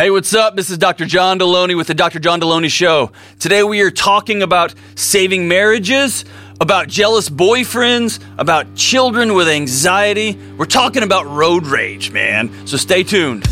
[0.00, 0.56] Hey, what's up?
[0.56, 1.04] This is Dr.
[1.04, 2.20] John Delony with the Dr.
[2.20, 3.12] John Delony Show.
[3.38, 6.24] Today we are talking about saving marriages,
[6.58, 10.38] about jealous boyfriends, about children with anxiety.
[10.56, 12.66] We're talking about road rage, man.
[12.66, 13.46] So stay tuned.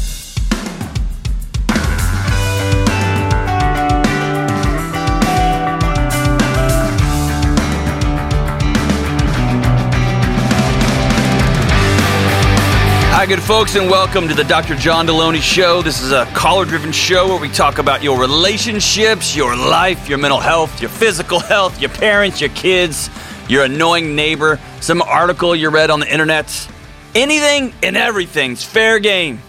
[13.29, 14.75] Good folks, and welcome to the Dr.
[14.75, 15.83] John Delony Show.
[15.83, 20.17] This is a caller driven show where we talk about your relationships, your life, your
[20.17, 23.11] mental health, your physical health, your parents, your kids,
[23.47, 26.71] your annoying neighbor, some article you read on the internet.
[27.15, 29.43] Anything and everything's fair game.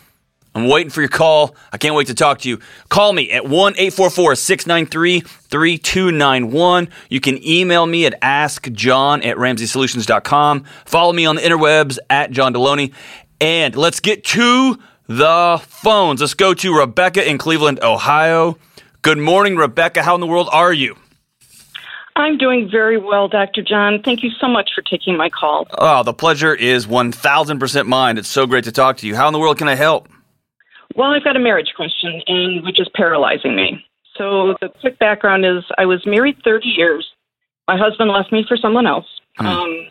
[0.53, 1.55] I'm waiting for your call.
[1.71, 2.59] I can't wait to talk to you.
[2.89, 6.89] Call me at 1 844 693 3291.
[7.09, 10.65] You can email me at askjohn at ramseysolutions.com.
[10.85, 12.93] Follow me on the interwebs at John Delony.
[13.39, 14.77] And let's get to
[15.07, 16.21] the phones.
[16.21, 18.57] Let's go to Rebecca in Cleveland, Ohio.
[19.01, 20.03] Good morning, Rebecca.
[20.03, 20.95] How in the world are you?
[22.15, 23.61] I'm doing very well, Dr.
[23.61, 24.01] John.
[24.03, 25.65] Thank you so much for taking my call.
[25.71, 28.17] Oh, the pleasure is 1000% mine.
[28.17, 29.15] It's so great to talk to you.
[29.15, 30.09] How in the world can I help?
[30.95, 33.83] Well, I've got a marriage question, and which is paralyzing me.
[34.17, 37.07] So the quick background is I was married 30 years.
[37.67, 39.05] My husband left me for someone else.
[39.37, 39.45] Hmm.
[39.45, 39.87] Um,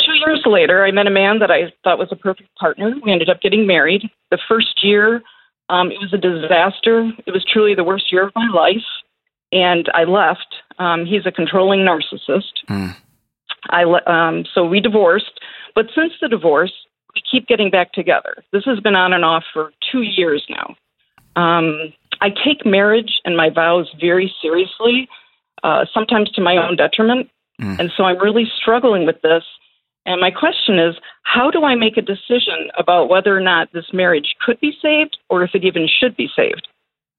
[0.00, 2.94] two years later, I met a man that I thought was a perfect partner.
[3.04, 4.08] We ended up getting married.
[4.30, 5.22] The first year,
[5.68, 7.10] um, it was a disaster.
[7.26, 8.84] It was truly the worst year of my life,
[9.52, 10.54] and I left.
[10.78, 12.52] Um, he's a controlling narcissist.
[12.68, 12.88] Hmm.
[13.70, 15.40] I le- um, so we divorced.
[15.74, 16.72] But since the divorce,
[17.16, 18.44] we keep getting back together.
[18.52, 20.74] This has been on and off for two years now.
[21.40, 25.08] Um, I take marriage and my vows very seriously,
[25.62, 27.28] uh, sometimes to my own detriment.
[27.60, 27.78] Mm.
[27.78, 29.42] And so I'm really struggling with this.
[30.04, 33.86] And my question is how do I make a decision about whether or not this
[33.92, 36.68] marriage could be saved or if it even should be saved?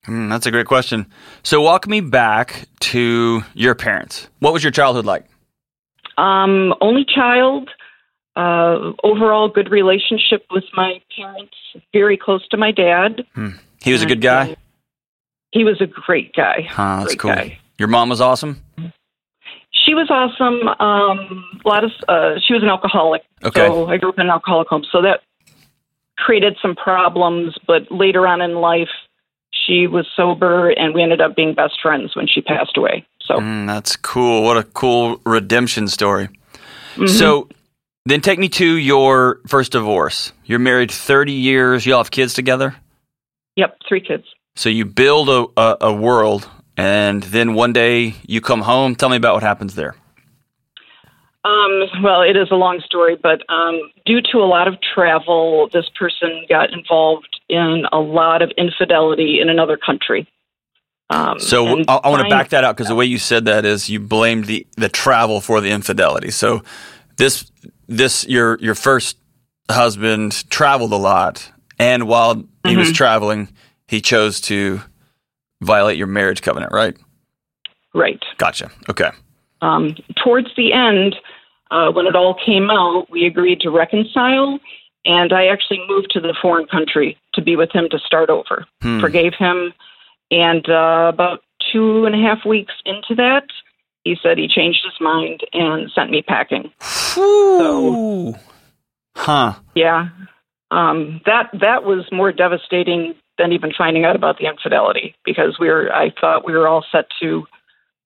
[0.05, 1.05] Hmm, that's a great question.
[1.43, 4.29] So, walk me back to your parents.
[4.39, 5.25] What was your childhood like?
[6.17, 7.69] Um, only child,
[8.37, 11.55] uh, overall good relationship with my parents,
[11.91, 13.25] very close to my dad.
[13.83, 14.55] He was a good guy.
[15.51, 16.67] He was a great guy.
[16.69, 17.31] Huh, that's great cool.
[17.33, 17.57] guy.
[17.79, 18.61] Your mom was awesome.
[19.71, 20.67] She was awesome.
[20.79, 23.23] Um, a lot of uh, she was an alcoholic.
[23.43, 23.65] Okay.
[23.67, 25.21] So I grew up in an alcoholic home, so that
[26.17, 27.55] created some problems.
[27.65, 28.89] But later on in life,
[29.51, 33.05] she was sober, and we ended up being best friends when she passed away.
[33.21, 34.43] So Mm, that's cool.
[34.43, 36.29] What a cool redemption story.
[36.95, 37.09] mhm.
[37.09, 37.47] So,
[38.09, 40.31] then take me to your first divorce.
[40.45, 41.85] You're married 30 years.
[41.85, 42.75] You all have kids together.
[43.55, 44.23] yep, three kids.
[44.55, 48.95] So you build a, a, a world, and then one day you come home.
[48.95, 49.95] Tell me about what happens there.
[51.43, 55.69] Um, well, it is a long story, but um, due to a lot of travel,
[55.71, 60.27] this person got involved in a lot of infidelity in another country.
[61.09, 63.63] Um, So I, I want to back that out because the way you said that
[63.63, 66.31] is you blamed the, the travel for the infidelity.
[66.31, 66.63] So
[67.15, 67.49] this
[67.87, 69.17] this your your first
[69.69, 73.49] husband traveled a lot, and while he was traveling,
[73.87, 74.81] he chose to
[75.61, 76.71] violate your marriage covenant.
[76.71, 76.95] Right?
[77.93, 78.23] Right.
[78.37, 78.69] Gotcha.
[78.89, 79.09] Okay.
[79.61, 81.15] Um, towards the end,
[81.71, 84.59] uh, when it all came out, we agreed to reconcile,
[85.05, 88.65] and I actually moved to the foreign country to be with him to start over.
[88.81, 88.99] Hmm.
[88.99, 89.73] Forgave him,
[90.29, 93.45] and uh, about two and a half weeks into that,
[94.07, 96.71] he said he changed his mind and sent me packing.
[97.13, 98.35] Whew.
[99.15, 99.55] Huh.
[99.75, 100.09] Yeah,
[100.71, 105.67] um, that that was more devastating than even finding out about the infidelity because we
[105.67, 105.91] were.
[105.93, 107.45] I thought we were all set to,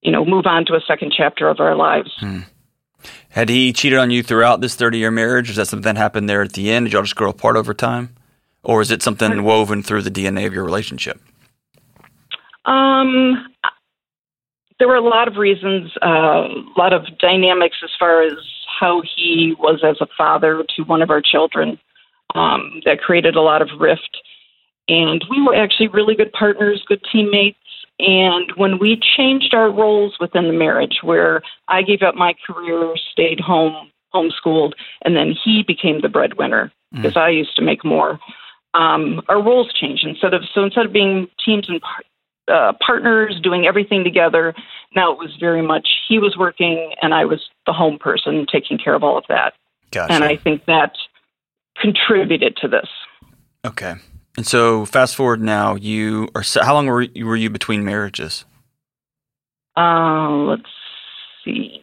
[0.01, 2.11] you know, move on to a second chapter of our lives.
[3.29, 5.49] Had he cheated on you throughout this 30 year marriage?
[5.49, 6.85] Is that something that happened there at the end?
[6.85, 8.15] Did y'all just grow apart over time?
[8.63, 11.19] Or is it something woven through the DNA of your relationship?
[12.65, 13.47] Um,
[14.81, 18.33] there were a lot of reasons, uh, a lot of dynamics as far as
[18.79, 21.77] how he was as a father to one of our children
[22.33, 24.17] um, that created a lot of rift.
[24.87, 27.59] And we were actually really good partners, good teammates,
[27.99, 32.95] And when we changed our roles within the marriage, where I gave up my career,
[33.11, 34.73] stayed home, homeschooled,
[35.05, 38.19] and then he became the breadwinner because I used to make more,
[38.73, 40.05] um, our roles changed.
[40.05, 42.03] Instead of so instead of being teams and par-
[42.47, 44.53] uh, partners doing everything together,
[44.95, 48.77] now it was very much he was working and I was the home person taking
[48.77, 49.53] care of all of that.
[49.91, 50.13] Gotcha.
[50.13, 50.93] And I think that
[51.79, 52.87] contributed to this.
[53.65, 53.95] okay.
[54.37, 58.45] And so fast forward now, you are how long were you, were you between marriages?
[59.75, 60.69] Uh, let's
[61.43, 61.81] see,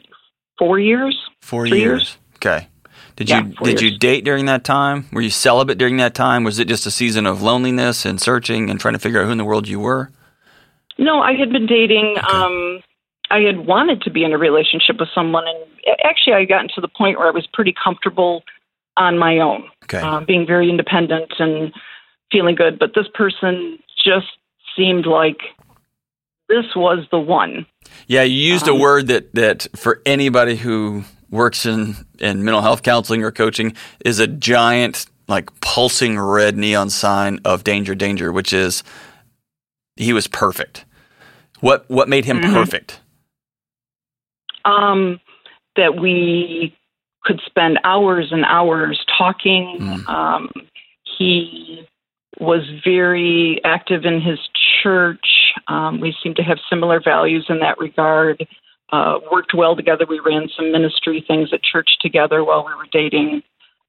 [0.59, 1.19] four years.
[1.43, 1.79] Four years.
[1.79, 2.17] years.
[2.37, 2.69] Okay.
[3.17, 5.09] Did Yeah, you did you date during that time?
[5.13, 6.45] Were you celibate during that time?
[6.45, 9.33] Was it just a season of loneliness and searching and trying to figure out who
[9.33, 10.11] in the world you were?
[10.99, 12.17] No, I had been dating.
[12.29, 12.81] Um,
[13.31, 16.69] I had wanted to be in a relationship with someone, and actually, I had gotten
[16.75, 18.43] to the point where I was pretty comfortable
[18.97, 20.01] on my own, Okay.
[20.01, 21.73] uh, being very independent and
[22.33, 22.79] feeling good.
[22.79, 24.27] But this person just
[24.77, 25.39] seemed like
[26.49, 27.65] this was the one.
[28.07, 32.63] Yeah, you used a Um, word that that for anybody who works in in mental
[32.63, 33.75] health counseling or coaching
[34.05, 38.83] is a giant like pulsing red neon sign of danger danger, which is
[39.97, 40.85] he was perfect.
[41.61, 42.53] What what made him Mhm.
[42.53, 43.01] perfect?
[44.65, 45.21] Um,
[45.77, 46.75] that we
[47.25, 49.79] could spend hours and hours talking.
[49.79, 50.09] Mm.
[50.09, 50.51] Um,
[51.05, 51.87] he
[52.39, 54.39] was very active in his
[54.83, 55.53] church.
[55.67, 58.47] Um, we seemed to have similar values in that regard.
[58.91, 60.07] Uh, worked well together.
[60.09, 63.43] We ran some ministry things at church together while we were dating.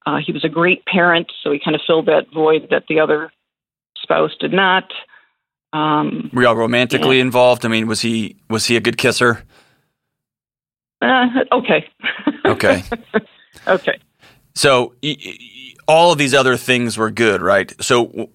[0.04, 3.00] Uh, he was a great parent, so he kind of filled that void that the
[3.00, 3.32] other
[3.96, 4.92] spouse did not.
[5.72, 7.64] Um, Were y'all romantically involved?
[7.64, 9.44] I mean, was he was he a good kisser?
[11.02, 11.88] uh, okay.
[12.46, 12.82] Okay.
[13.68, 13.98] okay.
[14.54, 14.94] So
[15.86, 17.72] all of these other things were good, right?
[17.82, 18.30] So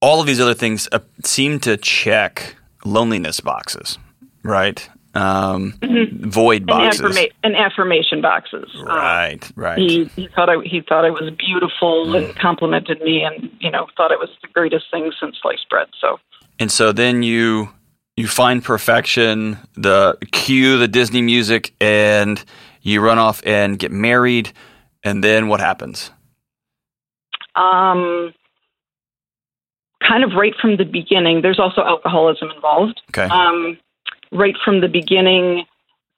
[0.00, 3.98] all of these other things uh, seem to check loneliness boxes,
[4.42, 4.88] right?
[5.14, 8.68] Um, Void And, boxes, affirma- and affirmation boxes.
[8.78, 9.52] Uh, right?
[9.54, 9.78] Right.
[9.78, 13.86] he he thought I he thought I was beautiful and complimented me and you know
[13.96, 15.88] thought it was the greatest thing since sliced bread.
[16.00, 16.18] So
[16.60, 17.70] and so then you
[18.16, 22.44] you find perfection, the cue the Disney music, and
[22.82, 24.52] you run off and get married,
[25.02, 26.12] and then what happens?
[27.56, 28.32] um,
[30.06, 33.00] kind of right from the beginning, there's also alcoholism involved.
[33.10, 33.28] Okay.
[33.32, 33.78] Um,
[34.32, 35.64] right from the beginning,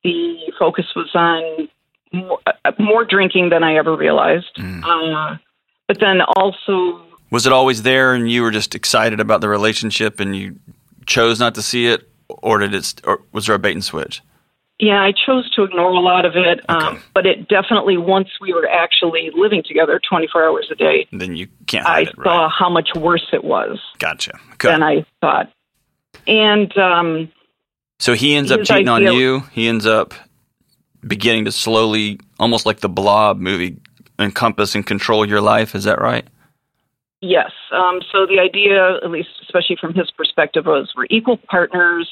[0.04, 1.68] the focus was on
[2.12, 4.56] more, uh, more drinking than I ever realized.
[4.56, 4.82] Mm.
[4.84, 5.36] Uh,
[5.88, 7.02] but then also
[7.32, 10.56] Was it always there, and you were just excited about the relationship, and you
[11.06, 13.00] chose not to see it, or did it?
[13.04, 14.20] Or was there a bait and switch?
[14.78, 16.86] Yeah, I chose to ignore a lot of it, Okay.
[16.86, 21.34] um, but it definitely once we were actually living together 24 hours a day, then
[21.34, 24.38] you can't I hide it, saw how much worse it was Gotcha.
[24.54, 24.68] Okay.
[24.68, 25.50] than I thought.
[26.26, 27.32] And um,
[27.98, 29.40] so he ends up cheating on you.
[29.52, 30.12] He ends up
[31.06, 33.76] beginning to slowly, almost like the Blob movie,
[34.18, 35.74] encompass and control your life.
[35.74, 36.26] Is that right?
[37.22, 42.08] Yes, um, so the idea, at least especially from his perspective, was we're equal partners.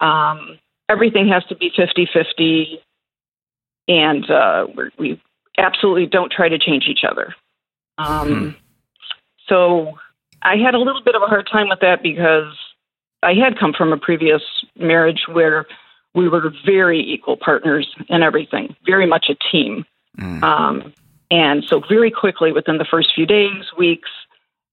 [0.00, 0.58] Um,
[0.88, 2.80] everything has to be 50 50,
[3.88, 5.20] and uh, we're, we
[5.58, 7.34] absolutely don't try to change each other.
[7.98, 8.50] Um, Hmm.
[9.48, 9.98] So
[10.42, 12.54] I had a little bit of a hard time with that because
[13.22, 14.42] I had come from a previous
[14.76, 15.66] marriage where
[16.14, 19.84] we were very equal partners in everything, very much a team.
[20.18, 20.42] Mm.
[20.42, 20.92] Um,
[21.30, 24.10] and so, very quickly, within the first few days, weeks,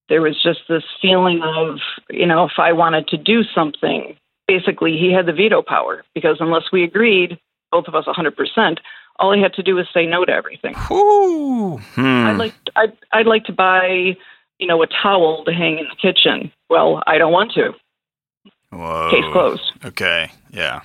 [0.10, 4.16] there was just this feeling of, you know, if I wanted to do something,
[4.48, 7.40] basically he had the veto power because unless we agreed,
[7.72, 8.78] both of us 100%,
[9.18, 10.76] all he had to do was say no to everything.
[10.88, 11.78] Whew.
[11.96, 12.28] Hmm.
[12.28, 14.16] I'd like I'd, I'd like to buy,
[14.60, 16.52] you know, a towel to hang in the kitchen.
[16.70, 17.74] Well, I don't want to.
[18.72, 19.10] Whoa.
[19.12, 19.72] Case closed.
[19.86, 20.30] Okay.
[20.52, 20.82] Yeah.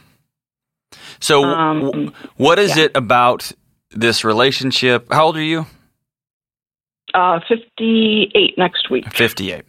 [1.20, 2.84] So, Um, w- what is yeah.
[2.84, 3.52] it about
[3.90, 5.12] this relationship?
[5.12, 5.66] How old are you?
[7.14, 9.12] Uh, 58 next week.
[9.12, 9.64] 58.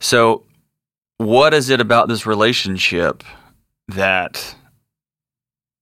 [0.00, 0.44] So,
[1.18, 3.24] what is it about this relationship
[3.88, 4.54] that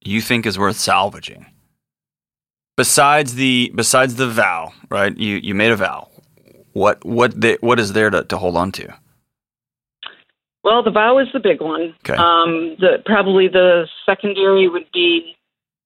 [0.02, 1.46] you think is worth salvaging?
[2.76, 5.16] Besides the besides the vow, right?
[5.16, 6.08] You you made a vow.
[6.72, 8.94] What what the, what is there to, to hold on to?
[10.62, 11.94] Well, the vow is the big one.
[12.00, 12.20] Okay.
[12.20, 15.36] Um, the probably the secondary would be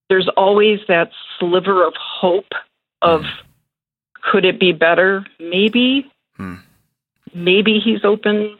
[0.08, 2.52] there's always that sliver of hope
[3.02, 3.22] of
[4.22, 5.26] could it be better?
[5.38, 6.10] Maybe.
[6.36, 6.56] Hmm.
[7.34, 8.58] Maybe he's open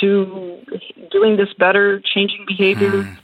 [0.00, 0.64] to
[1.10, 3.02] doing this better, changing behavior.
[3.02, 3.14] Hmm.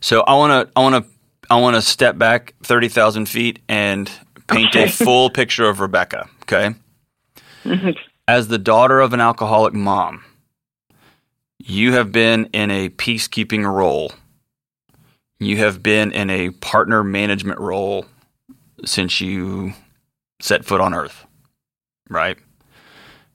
[0.00, 1.10] So I want to I want to
[1.50, 4.10] I want to step back 30,000 feet and
[4.46, 6.74] paint a full picture of Rebecca, okay?
[7.64, 7.96] Mhm.
[8.28, 10.24] As the daughter of an alcoholic mom,
[11.58, 14.12] You have been in a peacekeeping role.
[15.38, 18.06] You have been in a partner management role
[18.84, 19.72] since you
[20.40, 21.26] set foot on earth,
[22.08, 22.38] right?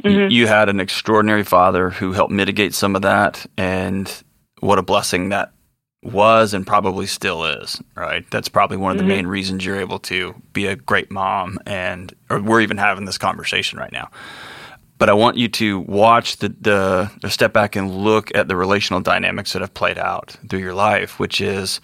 [0.03, 0.31] Mhm.
[0.31, 4.11] You had an extraordinary father who helped mitigate some of that, and
[4.59, 5.51] what a blessing that
[6.03, 8.25] was and probably still is, right?
[8.29, 9.07] That's probably one of the Mhm.
[9.07, 13.17] main reasons you're able to be a great mom, and or we're even having this
[13.17, 14.09] conversation right now.
[14.97, 18.55] But I want you to watch the, the or step back and look at the
[18.55, 21.81] relational dynamics that have played out through your life, which is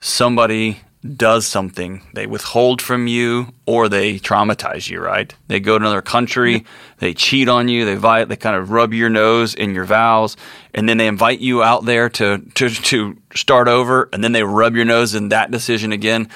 [0.00, 5.34] somebody does something, they withhold from you or they traumatize you, right?
[5.46, 6.66] They go to another country,
[6.98, 10.36] they cheat on you, they vi- they kind of rub your nose in your vows,
[10.74, 14.42] and then they invite you out there to to to start over, and then they
[14.42, 16.28] rub your nose in that decision again,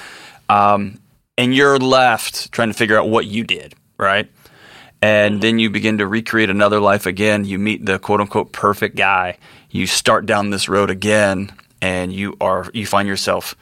[0.49, 0.99] um,
[1.37, 4.31] and you're left trying to figure out what you did, right?
[4.99, 7.45] And then you begin to recreate another life again.
[7.45, 9.37] You meet the quote unquote perfect guy.
[9.69, 13.55] You start down this road again, and you are you find yourself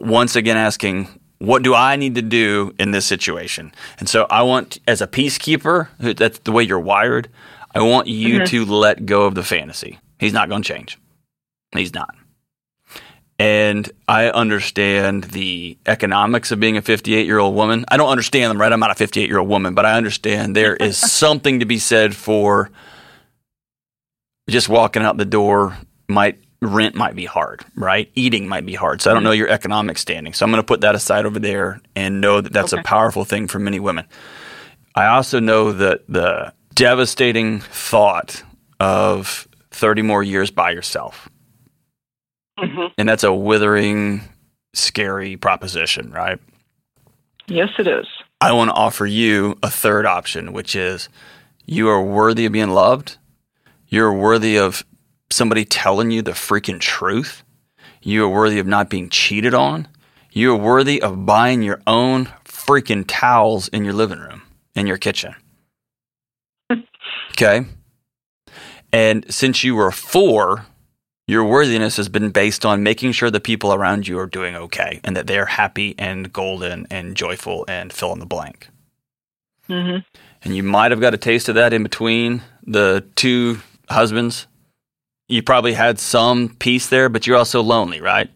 [0.00, 3.72] once again asking, what do I need to do in this situation?
[3.98, 7.28] And so I want, as a peacekeeper, that's the way you're wired,
[7.74, 8.46] I want you Mhm.
[8.48, 9.98] to let go of the fantasy.
[10.18, 10.96] He's not going to change.
[11.74, 12.14] He's not.
[13.38, 17.84] And I understand the economics of being a 58 year old woman.
[17.88, 18.72] I don't understand them, right?
[18.72, 21.78] I'm not a 58 year old woman, but I understand there is something to be
[21.78, 22.70] said for
[24.48, 25.76] just walking out the door
[26.08, 28.10] might rent might be hard, right?
[28.14, 29.02] Eating might be hard.
[29.02, 30.32] So I don't know your economic standing.
[30.32, 33.24] So I'm going to put that aside over there and know that that's a powerful
[33.24, 34.06] thing for many women.
[34.94, 38.42] I also know that the devastating thought
[38.80, 41.28] of 30 more years by yourself.
[42.58, 42.92] Mhm.
[42.96, 44.22] And that's a withering,
[44.72, 46.38] scary proposition, right?
[47.46, 48.06] Yes, it is.
[48.40, 51.08] I want to offer you a third option, which is
[51.66, 53.18] you are worthy of being loved.
[53.88, 54.84] You're worthy of
[55.30, 57.42] somebody telling you the freaking truth.
[58.02, 59.88] You are worthy of not being cheated on.
[60.30, 64.42] You are worthy of buying your own freaking towels in your living room,
[64.74, 65.34] in your kitchen.
[67.32, 67.64] okay?
[68.92, 70.66] And since you were four,
[71.26, 75.00] your worthiness has been based on making sure the people around you are doing okay
[75.02, 78.68] and that they're happy and golden and joyful and fill in the blank.
[79.66, 79.98] hmm
[80.44, 84.46] And you might have got a taste of that in between the two husbands.
[85.28, 88.30] You probably had some peace there, but you're also lonely, right?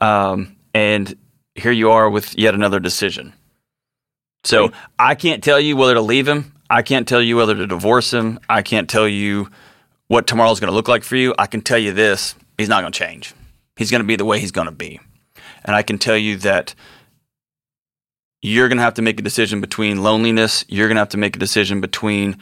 [0.00, 1.16] Um, and
[1.54, 3.34] here you are with yet another decision.
[4.44, 6.54] So I can't tell you whether to leave him.
[6.70, 8.38] I can't tell you whether to divorce him.
[8.48, 9.50] I can't tell you
[10.06, 11.34] what tomorrow's going to look like for you.
[11.38, 13.34] I can tell you this he's not going to change.
[13.76, 15.00] He's going to be the way he's going to be.
[15.64, 16.74] And I can tell you that
[18.42, 20.64] you're going to have to make a decision between loneliness.
[20.68, 22.38] You're going to have to make a decision between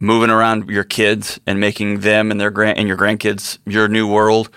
[0.00, 4.08] moving around your kids and making them and their grand and your grandkids your new
[4.08, 4.50] world,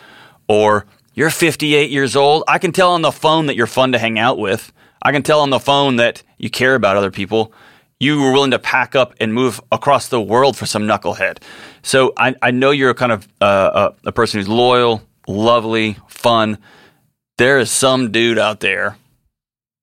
[0.48, 2.44] or you're 58 years old.
[2.48, 4.72] I can tell on the phone that you're fun to hang out with.
[5.02, 7.54] I can tell on the phone that you care about other people.
[8.00, 11.42] You were willing to pack up and move across the world for some knucklehead.
[11.84, 15.98] So I, I know you're a kind of uh, a, a person who's loyal, lovely,
[16.08, 16.58] fun.
[17.38, 18.98] There is some dude out there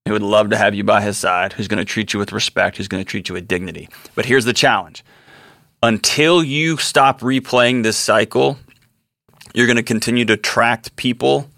[0.06, 2.32] who would love to have you by his side, who's going to treat you with
[2.32, 3.88] respect, who's going to treat you with dignity.
[4.14, 5.04] But here's the challenge
[5.82, 8.58] until you stop replaying this cycle,
[9.54, 11.50] you're going to continue to attract people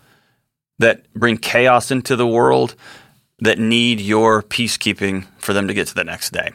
[0.79, 2.75] that bring chaos into the world
[3.41, 6.51] that need your peacekeeping for them to get to the next day.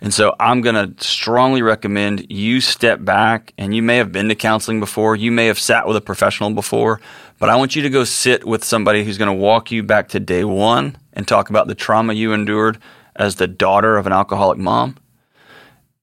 [0.00, 4.28] And so I'm going to strongly recommend you step back and you may have been
[4.28, 7.00] to counseling before, you may have sat with a professional before,
[7.38, 10.08] but I want you to go sit with somebody who's going to walk you back
[10.08, 12.78] to day 1 and talk about the trauma you endured
[13.14, 14.96] as the daughter of an alcoholic mom,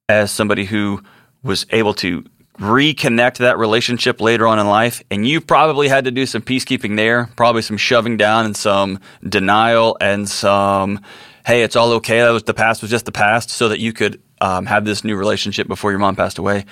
[0.10, 1.02] as somebody who
[1.44, 2.26] was able to
[2.58, 5.02] reconnect that relationship later on in life.
[5.10, 9.00] And you probably had to do some peacekeeping there, probably some shoving down and some
[9.24, 11.00] denial and some,
[11.46, 12.20] hey, it's all okay.
[12.20, 15.06] That was the past was just the past, so that you could um, have this
[15.06, 16.66] new relationship before your mom passed away.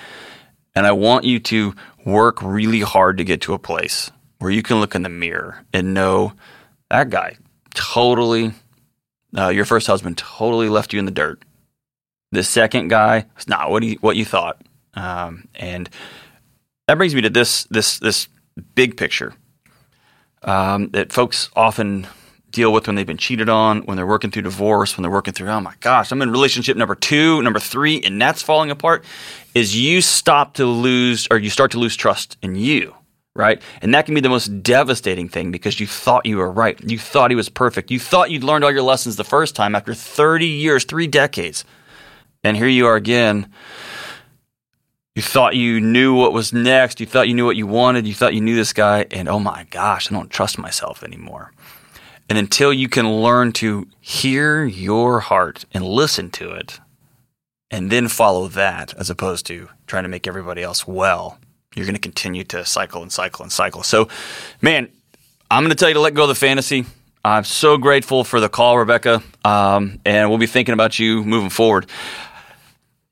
[0.74, 4.62] And I want you to work really hard to get to a place where you
[4.62, 6.34] can look in the mirror and know
[6.90, 7.36] that guy
[7.74, 8.52] totally,
[9.36, 11.42] uh, your first husband totally left you in the dirt.
[12.32, 14.60] The second guy is not what he, what you thought.
[14.94, 15.88] Um, and
[16.86, 18.28] that brings me to this this this
[18.74, 19.34] big picture
[20.42, 22.06] um, that folks often
[22.50, 25.34] deal with when they've been cheated on, when they're working through divorce, when they're working
[25.34, 29.04] through oh my gosh, I'm in relationship number two, number three, and that's falling apart.
[29.54, 32.94] Is you stop to lose or you start to lose trust in you.
[33.34, 33.62] Right.
[33.82, 36.76] And that can be the most devastating thing because you thought you were right.
[36.82, 37.88] You thought he was perfect.
[37.88, 41.64] You thought you'd learned all your lessons the first time after 30 years, three decades.
[42.44, 43.48] And here you are again
[45.14, 47.00] You thought you knew what was next.
[47.00, 48.06] You thought you knew what you wanted.
[48.06, 49.04] You thought you knew this guy.
[49.10, 51.52] And oh my gosh, I don't trust myself anymore.
[52.28, 56.78] And until you can learn to hear your heart and listen to it,
[57.70, 61.38] and then follow that as opposed to trying to make everybody else well,
[61.74, 63.82] you're going to continue to cycle and cycle and cycle.
[63.82, 64.08] So,
[64.62, 64.88] man,
[65.50, 66.86] I'm going to tell you to let go of the fantasy.
[67.24, 71.50] I'm so grateful for the call, Rebecca, um, and we'll be thinking about you moving
[71.50, 71.86] forward.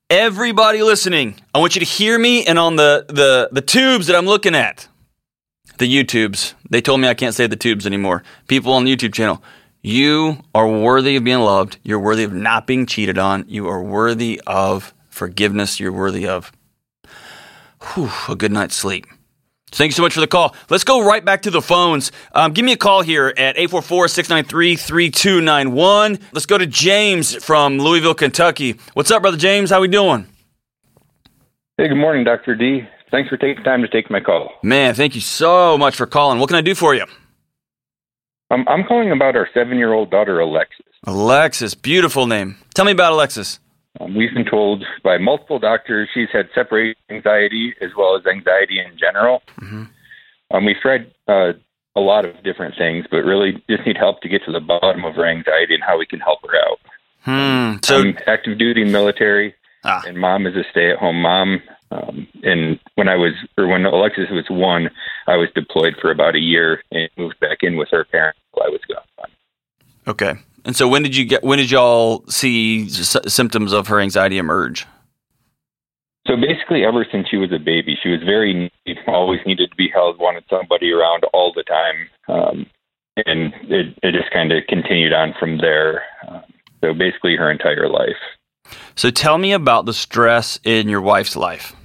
[0.08, 4.14] Everybody listening, I want you to hear me and on the, the, the tubes that
[4.14, 4.86] I'm looking at,
[5.78, 8.22] the YouTubes, they told me I can't say the tubes anymore.
[8.46, 9.42] People on the YouTube channel,
[9.82, 11.78] you are worthy of being loved.
[11.82, 13.46] You're worthy of not being cheated on.
[13.48, 15.80] You are worthy of forgiveness.
[15.80, 16.52] You're worthy of
[17.82, 19.08] whew, a good night's sleep.
[19.72, 20.54] Thanks so much for the call.
[20.70, 22.12] Let's go right back to the phones.
[22.32, 26.20] Um, give me a call here at 844-693-3291.
[26.32, 28.76] Let's go to James from Louisville, Kentucky.
[28.94, 29.70] What's up, brother James?
[29.70, 30.26] How we doing?
[31.76, 32.54] Hey, good morning, Dr.
[32.54, 32.88] D.
[33.10, 34.50] Thanks for taking time to take my call.
[34.62, 36.38] Man, thank you so much for calling.
[36.38, 37.04] What can I do for you?
[38.50, 40.86] Um, I'm calling about our seven-year-old daughter, Alexis.
[41.04, 42.56] Alexis, beautiful name.
[42.74, 43.58] Tell me about Alexis.
[44.00, 48.78] Um, we've been told by multiple doctors she's had separation anxiety as well as anxiety
[48.80, 49.42] in general.
[49.60, 49.84] Mm-hmm.
[50.50, 51.52] Um, we've tried uh,
[51.96, 55.04] a lot of different things, but really just need help to get to the bottom
[55.04, 56.78] of her anxiety and how we can help her out.
[57.22, 57.78] Hmm.
[57.82, 60.02] So, I'm active duty military, ah.
[60.06, 61.60] and mom is a stay at home mom.
[61.90, 64.90] Um, and when I was, or when Alexis was one,
[65.26, 68.66] I was deployed for about a year and moved back in with her parents while
[68.66, 69.30] I was gone.
[70.08, 70.34] Okay.
[70.66, 74.36] And so when did you get when did y'all see s- symptoms of her anxiety
[74.36, 74.84] emerge?
[76.26, 78.70] So basically, ever since she was a baby, she was very
[79.06, 82.66] always needed to be held, wanted somebody around all the time, um,
[83.24, 86.02] and it, it just kind of continued on from there.
[86.28, 86.42] Um,
[86.80, 88.16] so basically, her entire life.
[88.96, 91.76] So tell me about the stress in your wife's life.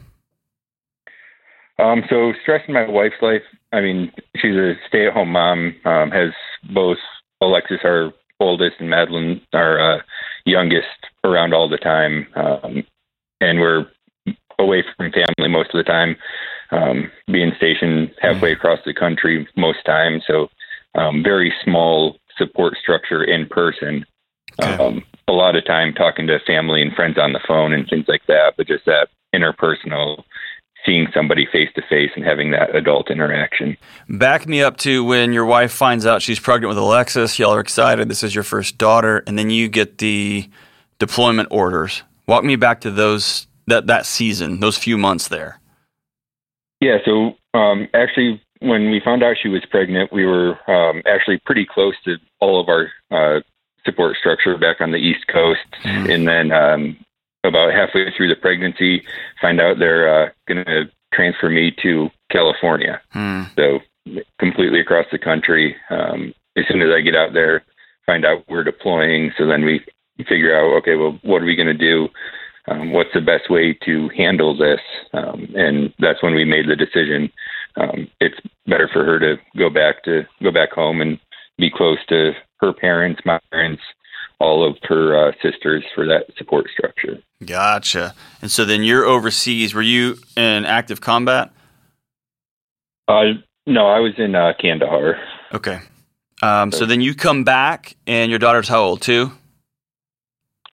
[1.77, 3.43] Um, so stress in my wife's life.
[3.71, 5.75] I mean, she's a stay-at-home mom.
[5.85, 6.31] Um, has
[6.73, 6.97] both
[7.41, 8.11] Alexis, our
[8.41, 10.01] oldest, and Madeline, our uh,
[10.45, 10.87] youngest,
[11.23, 12.27] around all the time.
[12.35, 12.83] Um,
[13.39, 13.87] and we're
[14.59, 16.15] away from family most of the time,
[16.71, 20.23] um, being stationed halfway across the country most times.
[20.27, 20.49] So,
[20.95, 24.05] um, very small support structure in person.
[24.61, 24.83] Okay.
[24.83, 28.05] Um, a lot of time talking to family and friends on the phone and things
[28.07, 30.23] like that, but just that interpersonal
[30.85, 33.77] seeing somebody face to face and having that adult interaction.
[34.09, 37.37] Back me up to when your wife finds out she's pregnant with Alexis.
[37.37, 38.09] Y'all are excited.
[38.09, 40.49] This is your first daughter, and then you get the
[40.99, 42.03] deployment orders.
[42.27, 45.59] Walk me back to those that that season, those few months there.
[46.79, 46.97] Yeah.
[47.05, 51.65] So um, actually, when we found out she was pregnant, we were um, actually pretty
[51.65, 53.41] close to all of our uh,
[53.85, 56.09] support structure back on the East Coast, mm-hmm.
[56.09, 56.97] and then um,
[57.43, 59.03] about halfway through the pregnancy,
[59.41, 63.01] find out they're uh, going to transfer me to California.
[63.11, 63.43] Hmm.
[63.55, 63.79] So
[64.39, 65.75] completely across the country.
[65.89, 67.63] Um, as soon as I get out there,
[68.05, 69.31] find out we're deploying.
[69.37, 69.83] So then we
[70.27, 72.09] figure out, okay, well, what are we going to do?
[72.67, 74.79] Um, what's the best way to handle this?
[75.13, 77.31] Um, and that's when we made the decision.
[77.75, 81.19] Um, it's better for her to go back to go back home and
[81.57, 83.81] be close to her parents, my parents,
[84.41, 87.21] all of her uh, sisters for that support structure.
[87.45, 88.13] Gotcha.
[88.41, 89.73] And so then you're overseas.
[89.73, 91.51] Were you in active combat?
[93.07, 93.33] Uh,
[93.67, 95.15] no, I was in uh, Kandahar.
[95.53, 95.79] Okay.
[96.41, 99.01] Um, so then you come back, and your daughter's how old?
[99.01, 99.31] Two.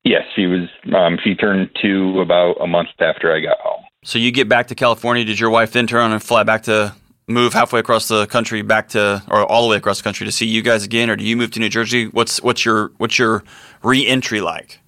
[0.05, 0.69] Yes, she was.
[0.95, 3.85] Um, she turned two about a month after I got home.
[4.05, 5.25] So you get back to California.
[5.25, 6.95] Did your wife then turn and fly back to
[7.29, 10.33] move halfway across the country back to, or all the way across the country to
[10.33, 12.07] see you guys again, or do you move to New Jersey?
[12.07, 13.45] What's what's your what's your
[13.83, 14.81] reentry like?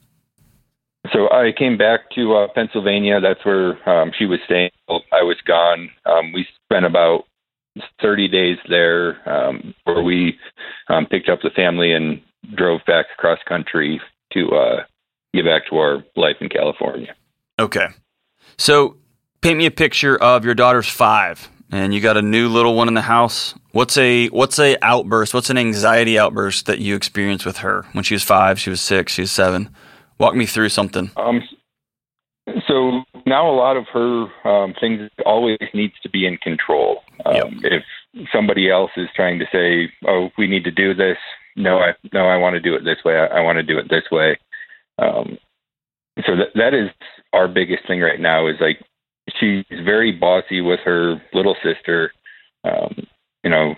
[1.12, 3.20] So I came back to uh, Pennsylvania.
[3.20, 4.70] That's where um, she was staying.
[4.88, 5.90] I was gone.
[6.04, 7.24] Um, we spent about
[8.02, 10.38] 30 days there, um, where we
[10.88, 12.20] um, picked up the family and
[12.54, 14.00] drove back across country
[14.32, 14.84] to uh,
[15.32, 17.14] get back to our life in California.
[17.58, 17.86] Okay.
[18.58, 18.96] So
[19.40, 22.88] paint me a picture of your daughter's five and you got a new little one
[22.88, 23.54] in the house.
[23.72, 25.34] What's a what's a outburst?
[25.34, 28.58] What's an anxiety outburst that you experienced with her when she was five?
[28.58, 29.12] She was six.
[29.12, 29.70] She was seven.
[30.18, 31.10] Walk me through something.
[31.16, 31.42] Um,
[32.66, 37.02] so now a lot of her um, things always needs to be in control.
[37.24, 37.84] Um, yep.
[38.14, 41.18] If somebody else is trying to say, "Oh, we need to do this,"
[41.56, 43.16] no, I no, I want to do it this way.
[43.16, 44.38] I, I want to do it this way.
[44.98, 45.38] Um,
[46.26, 46.90] so that that is
[47.32, 48.46] our biggest thing right now.
[48.48, 48.80] Is like
[49.38, 52.12] she's very bossy with her little sister.
[52.64, 53.06] Um,
[53.44, 53.74] you know,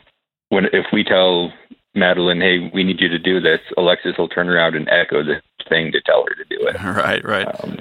[0.49, 1.53] when if we tell
[1.95, 5.41] Madeline, "Hey, we need you to do this," Alexis will turn around and echo the
[5.69, 6.77] thing to tell her to do it.
[6.83, 7.47] Right, right.
[7.62, 7.79] Um,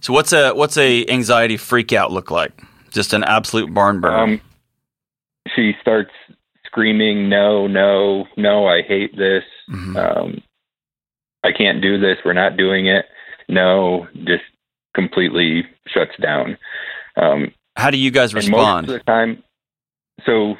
[0.00, 2.52] So what's a what's a anxiety freak out look like?
[2.90, 4.16] Just an absolute barn burner.
[4.16, 4.40] Um,
[5.54, 6.10] she starts
[6.66, 8.66] screaming, "No, no, no!
[8.66, 9.44] I hate this.
[9.70, 9.96] Mm-hmm.
[9.96, 10.42] Um,
[11.44, 12.18] I can't do this.
[12.24, 13.06] We're not doing it.
[13.48, 14.44] No!" Just
[14.94, 16.58] completely shuts down.
[17.18, 18.86] Um, How do you guys respond?
[18.86, 19.42] Most of the time,
[20.24, 20.54] so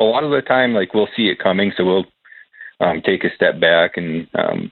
[0.00, 2.04] a lot of the time, like we'll see it coming, so we'll
[2.80, 4.70] um, take a step back, and um,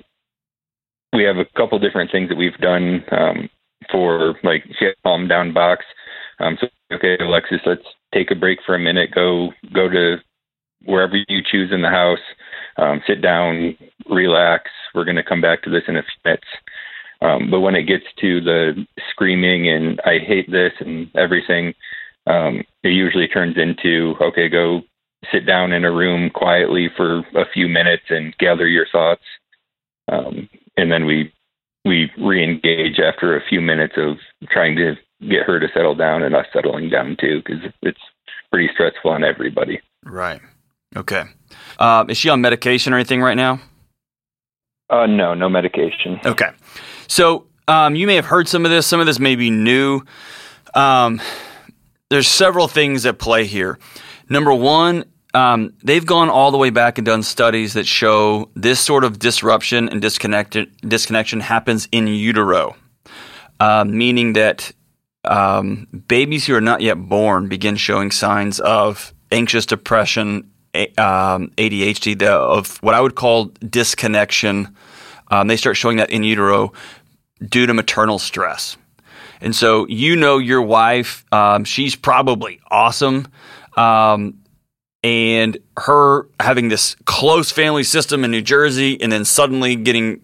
[1.13, 3.49] we have a couple different things that we've done um,
[3.91, 5.85] for like she has a calm down box.
[6.39, 7.83] Um, so okay, Alexis, let's
[8.13, 9.11] take a break for a minute.
[9.15, 10.17] Go go to
[10.85, 12.19] wherever you choose in the house.
[12.77, 13.77] Um, sit down,
[14.09, 14.71] relax.
[14.95, 16.47] We're going to come back to this in a few minutes.
[17.23, 21.75] Um, but when it gets to the screaming and I hate this and everything,
[22.27, 24.83] um, it usually turns into okay, go
[25.31, 29.23] sit down in a room quietly for a few minutes and gather your thoughts.
[30.11, 31.33] Um, and then we
[31.85, 34.17] we re-engage after a few minutes of
[34.51, 34.95] trying to
[35.29, 38.01] get her to settle down and us settling down too, because it's
[38.51, 39.81] pretty stressful on everybody.
[40.05, 40.41] Right.
[40.97, 41.25] Okay.
[41.79, 43.61] Uh, is she on medication or anything right now?
[44.89, 46.19] Uh, no, no medication.
[46.25, 46.51] Okay.
[47.11, 48.87] So um, you may have heard some of this.
[48.87, 50.03] Some of this may be new.
[50.75, 51.21] Um,
[52.09, 53.81] there's several things at play here.
[54.29, 58.79] Number one, um, they've gone all the way back and done studies that show this
[58.79, 62.77] sort of disruption and disconnection happens in utero,
[63.59, 64.71] uh, meaning that
[65.25, 70.49] um, babies who are not yet born begin showing signs of anxious depression,
[70.97, 74.77] um, ADHD, the, of what I would call disconnection.
[75.33, 76.73] Um, they start showing that in utero
[77.47, 78.77] due to maternal stress.
[79.41, 83.29] And so you know your wife, um, she's probably awesome.
[83.77, 84.39] Um,
[85.03, 90.21] and her having this close family system in New Jersey and then suddenly getting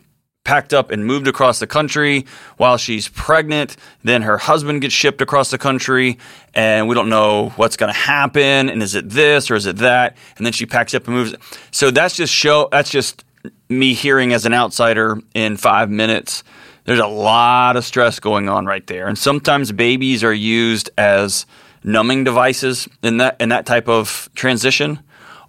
[0.46, 2.24] packed up and moved across the country
[2.56, 3.76] while she's pregnant.
[4.04, 6.18] Then her husband gets shipped across the country,
[6.54, 8.70] and we don't know what's going to happen.
[8.70, 10.16] And is it this or is it that?
[10.36, 11.34] And then she packs up and moves.
[11.72, 12.68] So that's just show.
[12.70, 13.24] That's just
[13.68, 16.44] me hearing as an outsider in five minutes.
[16.86, 21.44] There's a lot of stress going on right there, and sometimes babies are used as
[21.82, 25.00] numbing devices in that in that type of transition,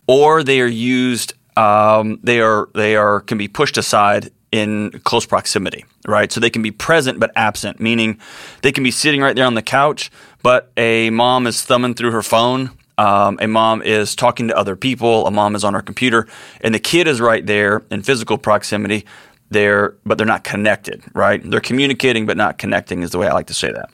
[0.07, 1.33] or they are used.
[1.55, 6.31] Um, they are they are can be pushed aside in close proximity, right?
[6.31, 8.19] So they can be present but absent, meaning
[8.63, 10.09] they can be sitting right there on the couch,
[10.41, 12.71] but a mom is thumbing through her phone.
[12.97, 15.27] Um, a mom is talking to other people.
[15.27, 16.27] A mom is on her computer,
[16.61, 19.05] and the kid is right there in physical proximity.
[19.49, 21.41] There, but they're not connected, right?
[21.43, 23.89] They're communicating but not connecting is the way I like to say that.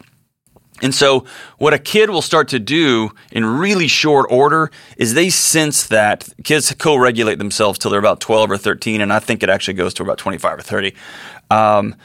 [0.81, 1.25] And so,
[1.59, 6.27] what a kid will start to do in really short order is they sense that
[6.43, 9.75] kids co regulate themselves till they're about 12 or 13, and I think it actually
[9.75, 10.93] goes to about 25 or 30.
[11.51, 11.95] Um,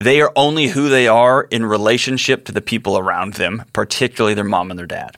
[0.00, 4.44] they are only who they are in relationship to the people around them, particularly their
[4.44, 5.16] mom and their dad.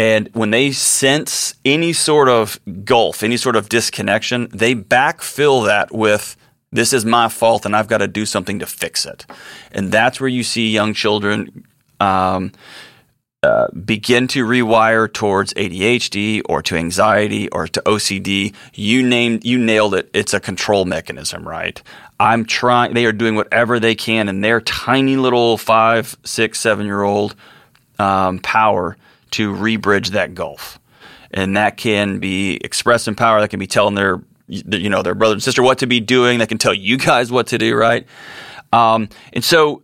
[0.00, 5.92] And when they sense any sort of gulf, any sort of disconnection, they backfill that
[5.92, 6.38] with
[6.72, 9.26] this is my fault and I've got to do something to fix it.
[9.72, 11.66] And that's where you see young children
[12.00, 12.52] um,
[13.42, 18.54] uh, begin to rewire towards ADHD or to anxiety or to OCD.
[18.72, 20.08] You named, you nailed it.
[20.14, 21.78] It's a control mechanism, right?
[22.18, 26.86] I'm trying, they are doing whatever they can in their tiny little five, six, seven
[26.86, 27.34] year old
[27.98, 28.96] um, power
[29.32, 30.78] to rebridge that gulf.
[31.32, 35.34] And that can be expressing power, that can be telling their you know their brother
[35.34, 36.40] and sister what to be doing.
[36.40, 38.06] that can tell you guys what to do, right?
[38.72, 39.82] Um, and so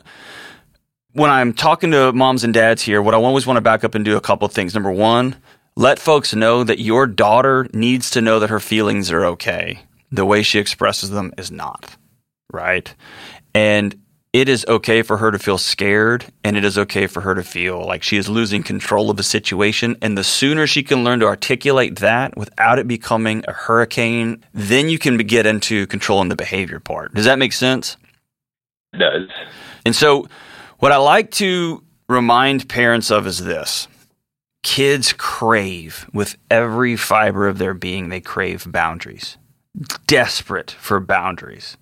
[1.12, 3.94] when I'm talking to moms and dads here, what I always want to back up
[3.94, 4.74] and do a couple of things.
[4.74, 5.36] Number one,
[5.76, 9.80] let folks know that your daughter needs to know that her feelings are okay.
[10.10, 11.96] The way she expresses them is not,
[12.52, 12.94] right?
[13.54, 13.98] And
[14.36, 17.42] it is okay for her to feel scared and it is okay for her to
[17.42, 19.96] feel like she is losing control of a situation.
[20.02, 24.90] And the sooner she can learn to articulate that without it becoming a hurricane, then
[24.90, 27.14] you can get into controlling the behavior part.
[27.14, 27.96] Does that make sense?
[28.92, 29.30] It does.
[29.86, 30.28] And so,
[30.80, 33.88] what I like to remind parents of is this
[34.62, 39.38] kids crave with every fiber of their being, they crave boundaries,
[40.06, 41.78] desperate for boundaries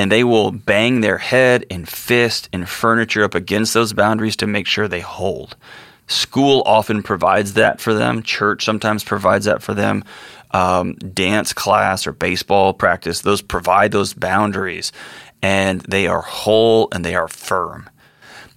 [0.00, 4.46] and they will bang their head and fist and furniture up against those boundaries to
[4.46, 5.56] make sure they hold.
[6.06, 8.22] School often provides that for them.
[8.22, 10.02] Church sometimes provides that for them.
[10.52, 14.90] Um, dance class or baseball practice, those provide those boundaries,
[15.42, 17.90] and they are whole and they are firm.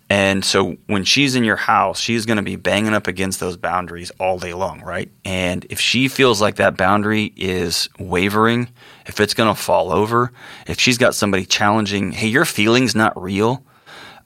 [0.10, 3.58] And so when she's in your house, she's going to be banging up against those
[3.58, 5.12] boundaries all day long, right?
[5.26, 8.70] And if she feels like that boundary is wavering,
[9.06, 10.32] if it's going to fall over,
[10.68, 13.64] if she's got somebody challenging, hey, your feeling's not real,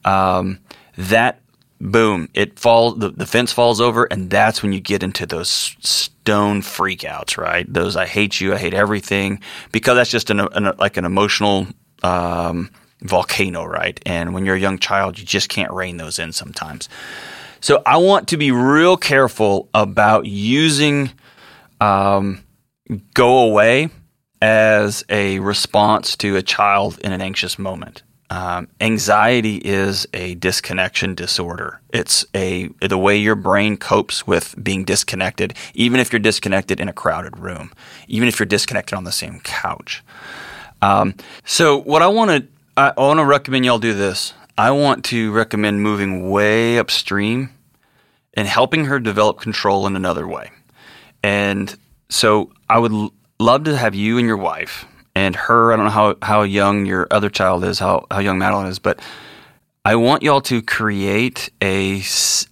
[0.06, 0.60] um,
[0.98, 1.42] that
[1.80, 2.98] boom, it falls.
[3.00, 7.72] The, the fence falls over, and that's when you get into those stone freakouts, right?
[7.72, 11.68] Those I hate you, I hate everything, because that's just an, an like an emotional
[12.04, 14.00] um, volcano, right?
[14.06, 16.90] And when you're a young child, you just can't rein those in sometimes.
[17.60, 21.12] So I want to be real careful about using
[21.82, 22.44] um,
[23.14, 23.90] go away
[24.42, 28.04] as a response to a child in an anxious moment.
[28.30, 31.80] Um, anxiety is a disconnection disorder.
[31.94, 36.90] It's a the way your brain copes with being disconnected, even if you're disconnected in
[36.90, 37.72] a crowded room,
[38.08, 40.04] even if you're disconnected on the same couch.
[40.82, 44.34] Um, so, what I want to I want to recommend y'all do this.
[44.58, 47.52] I want to recommend moving way upstream
[48.34, 50.52] and helping her develop control in another way.
[51.24, 51.74] And
[52.10, 52.92] so, I would
[53.40, 55.72] love to have you and your wife and her.
[55.72, 58.80] I don't know how, how young your other child is, how, how young Madeline is,
[58.80, 59.00] but
[59.86, 62.02] I want y'all to create a,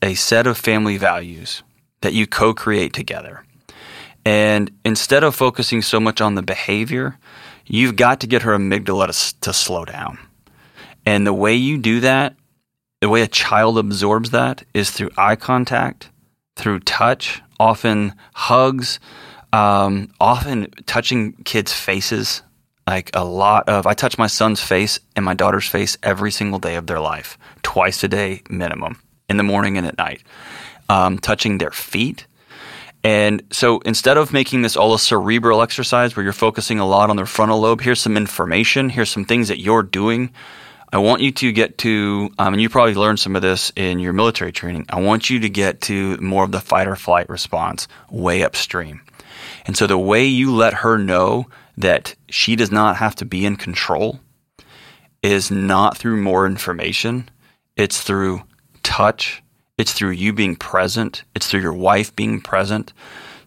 [0.01, 1.63] a set of family values
[2.01, 3.43] that you co create together.
[4.25, 7.19] And instead of focusing so much on the behavior,
[7.65, 10.17] you've got to get her amygdala to, to slow down.
[11.05, 12.35] And the way you do that,
[13.01, 16.09] the way a child absorbs that is through eye contact,
[16.55, 18.99] through touch, often hugs,
[19.55, 22.41] um, often touching kids' faces
[22.85, 26.59] like a lot of I touch my son's face and my daughter's face every single
[26.59, 30.21] day of their life, twice a day minimum, in the morning and at night.
[30.89, 32.27] Um, touching their feet.
[33.03, 37.09] And so instead of making this all a cerebral exercise where you're focusing a lot
[37.09, 40.31] on the frontal lobe, here's some information, here's some things that you're doing.
[40.91, 43.99] I want you to get to, um, and you probably learned some of this in
[43.99, 44.85] your military training.
[44.89, 49.01] I want you to get to more of the fight or flight response way upstream.
[49.65, 51.47] And so the way you let her know
[51.77, 54.19] that she does not have to be in control
[55.23, 57.29] is not through more information.
[57.75, 58.43] It's through
[58.83, 59.41] touch.
[59.77, 61.23] It's through you being present.
[61.33, 62.93] It's through your wife being present.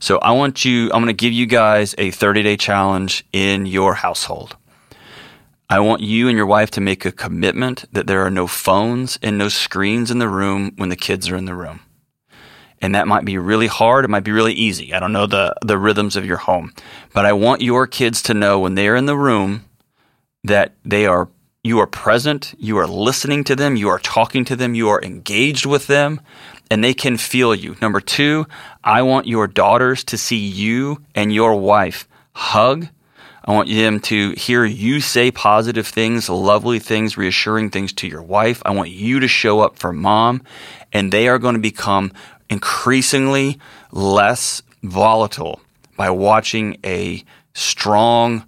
[0.01, 3.67] So I want you, I'm going to give you guys a 30 day challenge in
[3.67, 4.57] your household.
[5.71, 9.19] I want you and your wife to make a commitment that there are no phones
[9.23, 11.81] and no screens in the room when the kids are in the room
[12.81, 14.05] and that might be really hard.
[14.05, 14.95] It might be really easy.
[14.95, 16.73] I don't know the, the rhythms of your home,
[17.13, 19.65] but I want your kids to know when they're in the room
[20.45, 21.29] that they are,
[21.65, 25.03] you are present, you are listening to them, you are talking to them, you are
[25.03, 26.21] engaged with them,
[26.71, 27.77] and they can feel you.
[27.81, 28.47] Number two,
[28.85, 32.89] I want your daughters to see you and your wife hug.
[33.45, 38.23] I want them to hear you say positive things, lovely things, reassuring things to your
[38.23, 38.63] wife.
[38.67, 40.43] I want you to show up for mom,
[40.93, 42.13] and they are going to become
[42.51, 43.59] increasingly
[43.93, 45.61] less volatile
[45.97, 48.45] by watching a strong,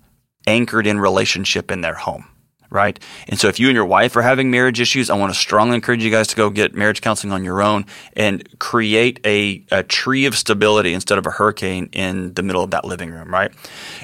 [0.46, 2.24] anchored in relationship in their home.
[2.72, 3.00] Right.
[3.26, 5.74] And so if you and your wife are having marriage issues, I want to strongly
[5.74, 9.82] encourage you guys to go get marriage counseling on your own and create a, a
[9.82, 13.32] tree of stability instead of a hurricane in the middle of that living room.
[13.32, 13.50] Right.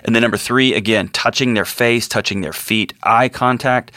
[0.03, 3.93] And then number three, again, touching their face, touching their feet, eye contact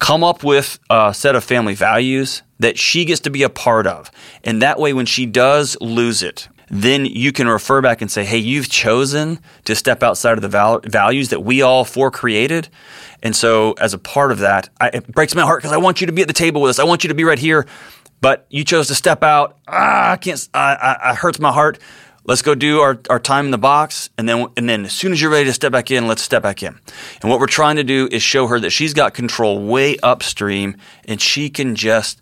[0.00, 3.86] come up with a set of family values that she gets to be a part
[3.86, 4.10] of.
[4.42, 8.24] And that way, when she does lose it, then you can refer back and say,
[8.24, 12.68] hey, you've chosen to step outside of the val- values that we all four created.
[13.22, 16.00] And so, as a part of that, I, it breaks my heart because I want
[16.00, 16.78] you to be at the table with us.
[16.78, 17.66] I want you to be right here.
[18.22, 19.58] But you chose to step out.
[19.66, 21.78] Ah, I can't, I, I, I hurts my heart.
[22.24, 25.12] Let's go do our, our time in the box, and then and then as soon
[25.12, 26.78] as you're ready to step back in, let's step back in.
[27.22, 30.76] And what we're trying to do is show her that she's got control way upstream,
[31.06, 32.20] and she can just,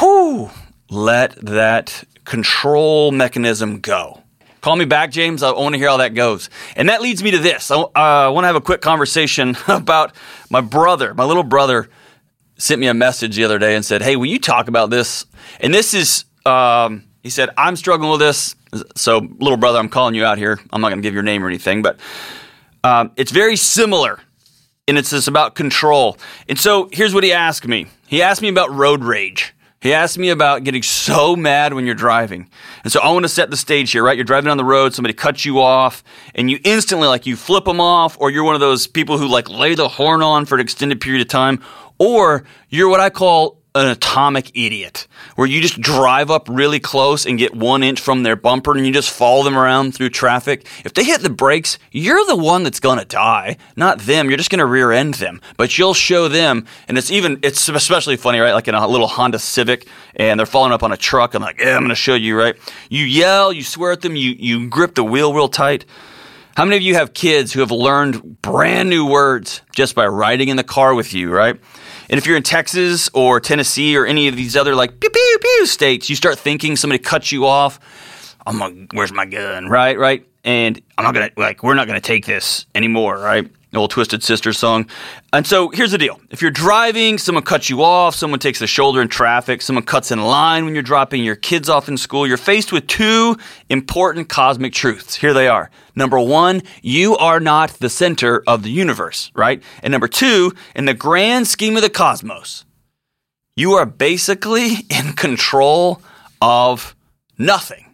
[0.00, 0.50] whoo,
[0.88, 4.22] let that control mechanism go.
[4.62, 5.42] Call me back, James.
[5.42, 6.50] I want to hear how that goes.
[6.76, 7.70] And that leads me to this.
[7.70, 10.14] I uh, want to have a quick conversation about
[10.50, 11.14] my brother.
[11.14, 11.88] My little brother
[12.56, 15.26] sent me a message the other day and said, "Hey, will you talk about this?"
[15.60, 16.24] And this is.
[16.46, 18.56] Um, he said, I'm struggling with this.
[18.96, 20.58] So, little brother, I'm calling you out here.
[20.72, 21.98] I'm not going to give your name or anything, but
[22.84, 24.20] um, it's very similar.
[24.88, 26.18] And it's just about control.
[26.48, 29.54] And so, here's what he asked me he asked me about road rage.
[29.80, 32.50] He asked me about getting so mad when you're driving.
[32.84, 34.14] And so I want to set the stage here, right?
[34.14, 36.04] You're driving on the road, somebody cuts you off,
[36.34, 39.26] and you instantly, like, you flip them off, or you're one of those people who,
[39.26, 41.62] like, lay the horn on for an extended period of time,
[41.98, 45.06] or you're what I call an atomic idiot
[45.36, 48.84] where you just drive up really close and get one inch from their bumper and
[48.84, 50.66] you just follow them around through traffic.
[50.84, 54.28] If they hit the brakes, you're the one that's going to die, not them.
[54.28, 56.66] You're just going to rear end them, but you'll show them.
[56.88, 58.54] And it's even, it's especially funny, right?
[58.54, 61.34] Like in a little Honda Civic and they're following up on a truck.
[61.34, 62.56] I'm like, yeah, I'm going to show you, right?
[62.88, 65.84] You yell, you swear at them, you, you grip the wheel real tight.
[66.56, 70.48] How many of you have kids who have learned brand new words just by riding
[70.48, 71.58] in the car with you, right?
[72.10, 75.38] And if you're in Texas or Tennessee or any of these other like pew pew
[75.40, 77.78] pew states, you start thinking somebody cuts you off.
[78.46, 79.68] Oh I'm like, where's my gun?
[79.68, 80.26] Right, right.
[80.42, 83.48] And I'm not gonna like, we're not gonna take this anymore, right?
[83.78, 84.86] Old Twisted Sister song.
[85.32, 88.66] And so here's the deal: if you're driving, someone cuts you off, someone takes the
[88.66, 92.26] shoulder in traffic, someone cuts in line when you're dropping your kids off in school,
[92.26, 93.36] you're faced with two
[93.68, 95.14] important cosmic truths.
[95.16, 95.70] Here they are.
[95.94, 99.62] Number one, you are not the center of the universe, right?
[99.82, 102.64] And number two, in the grand scheme of the cosmos,
[103.54, 106.02] you are basically in control
[106.40, 106.96] of
[107.38, 107.89] nothing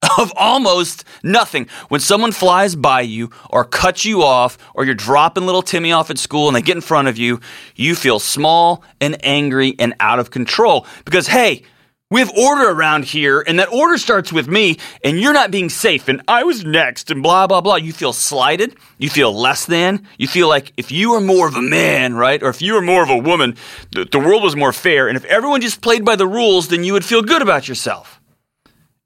[0.18, 1.68] of almost nothing.
[1.88, 6.10] When someone flies by you or cuts you off or you're dropping little Timmy off
[6.10, 7.40] at school and they get in front of you,
[7.74, 11.62] you feel small and angry and out of control because, hey,
[12.10, 15.68] we have order around here, and that order starts with me, and you're not being
[15.68, 17.76] safe, and I was next, and blah, blah, blah.
[17.76, 18.76] You feel slighted.
[18.96, 20.06] You feel less than.
[20.16, 22.80] You feel like if you were more of a man, right, or if you were
[22.80, 23.56] more of a woman,
[23.92, 26.82] the, the world was more fair, and if everyone just played by the rules, then
[26.82, 28.17] you would feel good about yourself.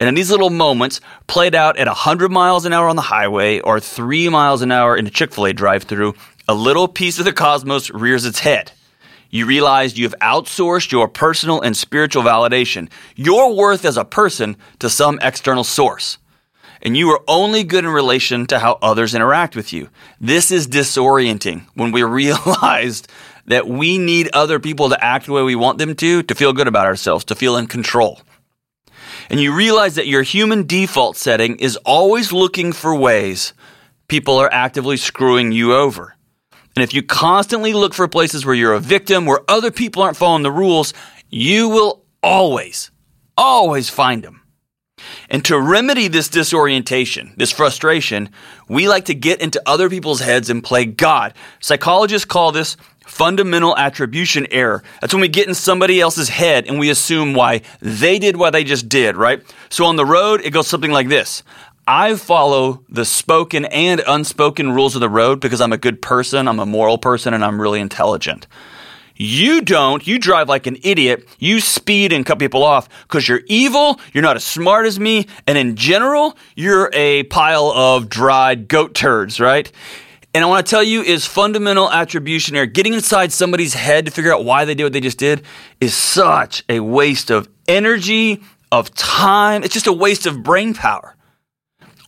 [0.02, 3.60] And in these little moments, played out at 100 miles an hour on the highway
[3.60, 6.16] or 3 miles an hour in a Chick fil A drive through,
[6.48, 8.72] a little piece of the cosmos rears its head.
[9.30, 14.56] You realize you have outsourced your personal and spiritual validation, your worth as a person,
[14.80, 16.18] to some external source.
[16.82, 19.88] And you are only good in relation to how others interact with you.
[20.20, 23.04] This is disorienting when we realize
[23.46, 26.52] that we need other people to act the way we want them to, to feel
[26.52, 28.20] good about ourselves, to feel in control
[29.32, 33.54] and you realize that your human default setting is always looking for ways
[34.06, 36.14] people are actively screwing you over.
[36.76, 40.18] And if you constantly look for places where you're a victim, where other people aren't
[40.18, 40.92] following the rules,
[41.30, 42.90] you will always,
[43.36, 44.42] always find them.
[45.30, 48.28] And to remedy this disorientation, this frustration,
[48.68, 51.32] we like to get into other people's heads and play God.
[51.60, 54.82] Psychologists call this fundamental attribution error.
[55.00, 58.50] That's when we get in somebody else's head and we assume why they did what
[58.50, 59.42] they just did, right?
[59.68, 61.42] So on the road, it goes something like this.
[61.86, 66.46] I follow the spoken and unspoken rules of the road because I'm a good person,
[66.46, 68.46] I'm a moral person, and I'm really intelligent.
[69.16, 70.06] You don't.
[70.06, 71.28] You drive like an idiot.
[71.38, 74.00] You speed and cut people off because you're evil.
[74.12, 75.26] You're not as smart as me.
[75.46, 79.70] And in general, you're a pile of dried goat turds, right?
[80.34, 82.64] And I want to tell you is fundamental attribution error.
[82.64, 85.42] Getting inside somebody's head to figure out why they did what they just did
[85.78, 89.62] is such a waste of energy, of time.
[89.62, 91.16] It's just a waste of brain power.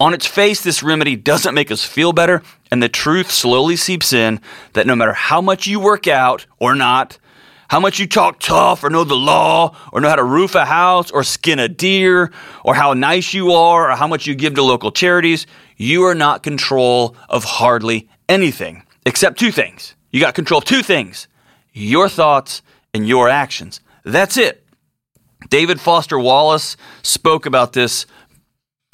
[0.00, 4.12] On its face, this remedy doesn't make us feel better, and the truth slowly seeps
[4.12, 4.40] in
[4.72, 7.18] that no matter how much you work out or not,
[7.68, 10.64] how much you talk tough or know the law or know how to roof a
[10.64, 12.32] house or skin a deer
[12.64, 16.14] or how nice you are or how much you give to local charities, you are
[16.14, 19.94] not control of hardly anything except two things.
[20.10, 21.28] You got control of two things
[21.72, 23.80] your thoughts and your actions.
[24.04, 24.64] That's it.
[25.50, 28.06] David Foster Wallace spoke about this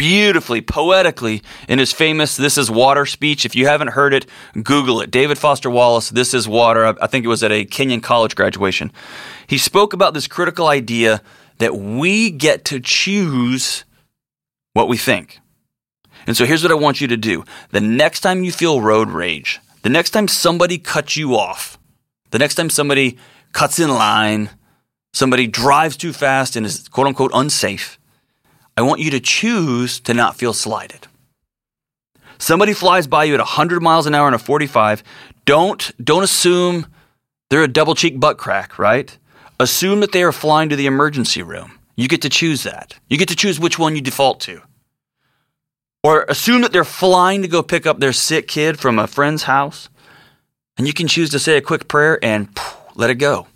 [0.00, 3.44] beautifully, poetically in his famous This is Water speech.
[3.44, 4.24] If you haven't heard it,
[4.62, 5.10] Google it.
[5.10, 6.96] David Foster Wallace, This is Water.
[7.00, 8.92] I think it was at a Kenyon college graduation.
[9.46, 11.20] He spoke about this critical idea
[11.58, 13.84] that we get to choose
[14.72, 15.38] what we think.
[16.30, 17.44] And so here's what I want you to do.
[17.70, 21.76] The next time you feel road rage, the next time somebody cuts you off,
[22.30, 23.18] the next time somebody
[23.50, 24.48] cuts in line,
[25.12, 27.98] somebody drives too fast and is quote unquote unsafe,
[28.76, 31.08] I want you to choose to not feel slighted.
[32.38, 35.02] Somebody flies by you at 100 miles an hour in a 45,
[35.46, 36.86] don't, don't assume
[37.48, 39.18] they're a double cheek butt crack, right?
[39.58, 41.80] Assume that they are flying to the emergency room.
[41.96, 42.94] You get to choose that.
[43.08, 44.62] You get to choose which one you default to.
[46.02, 49.42] Or assume that they're flying to go pick up their sick kid from a friend's
[49.42, 49.90] house,
[50.78, 52.48] and you can choose to say a quick prayer and
[52.94, 53.46] let it go.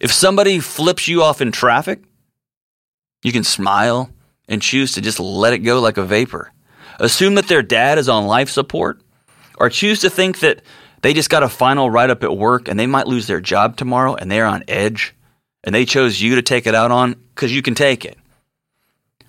[0.00, 2.02] If somebody flips you off in traffic,
[3.22, 4.10] you can smile
[4.48, 6.52] and choose to just let it go like a vapor.
[6.98, 9.00] Assume that their dad is on life support,
[9.58, 10.62] or choose to think that
[11.02, 13.76] they just got a final write up at work and they might lose their job
[13.76, 15.14] tomorrow and they're on edge
[15.62, 18.16] and they chose you to take it out on because you can take it.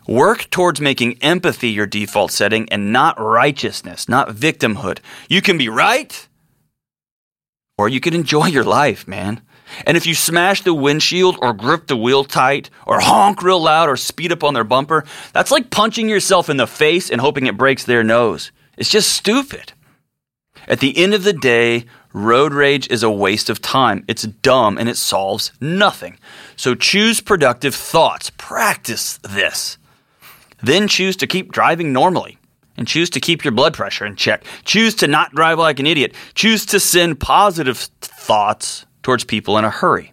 [0.08, 5.00] Work towards making empathy your default setting and not righteousness, not victimhood.
[5.28, 6.28] You can be right
[7.78, 9.42] or you can enjoy your life, man.
[9.86, 13.90] And if you smash the windshield or grip the wheel tight or honk real loud
[13.90, 17.48] or speed up on their bumper, that's like punching yourself in the face and hoping
[17.48, 18.52] it breaks their nose.
[18.78, 19.74] It's just stupid.
[20.68, 24.06] At the end of the day, road rage is a waste of time.
[24.08, 26.18] It's dumb and it solves nothing.
[26.56, 28.32] So choose productive thoughts.
[28.38, 29.78] Practice this.
[30.66, 32.40] Then choose to keep driving normally
[32.76, 34.44] and choose to keep your blood pressure in check.
[34.64, 36.16] Choose to not drive like an idiot.
[36.34, 40.12] Choose to send positive thoughts towards people in a hurry.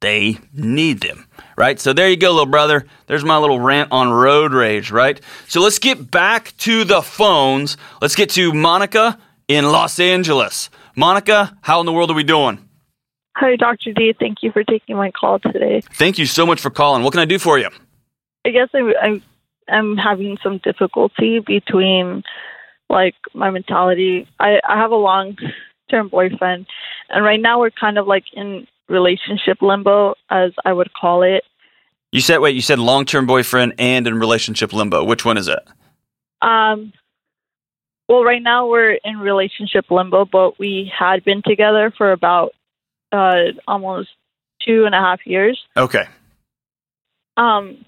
[0.00, 1.26] They need them,
[1.56, 1.80] right?
[1.80, 2.86] So there you go, little brother.
[3.08, 5.20] There's my little rant on road rage, right?
[5.48, 7.76] So let's get back to the phones.
[8.00, 10.70] Let's get to Monica in Los Angeles.
[10.94, 12.68] Monica, how in the world are we doing?
[13.34, 13.92] Hi, Dr.
[13.94, 14.14] D.
[14.16, 15.82] Thank you for taking my call today.
[15.94, 17.02] Thank you so much for calling.
[17.02, 17.68] What can I do for you?
[18.46, 19.20] I guess I, I,
[19.70, 22.22] I'm having some difficulty between
[22.88, 24.28] like my mentality.
[24.38, 25.36] I, I have a long
[25.90, 26.66] term boyfriend,
[27.08, 31.44] and right now we're kind of like in relationship limbo, as I would call it.
[32.12, 35.04] You said wait, you said long term boyfriend and in relationship limbo.
[35.04, 35.60] Which one is it?
[36.42, 36.92] Um,
[38.08, 42.52] well, right now we're in relationship limbo, but we had been together for about
[43.12, 44.08] uh, almost
[44.66, 45.60] two and a half years.
[45.76, 46.04] Okay.
[47.36, 47.84] Um,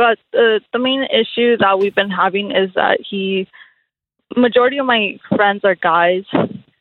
[0.00, 3.46] but the the main issue that we've been having is that he,
[4.34, 6.24] majority of my friends are guys,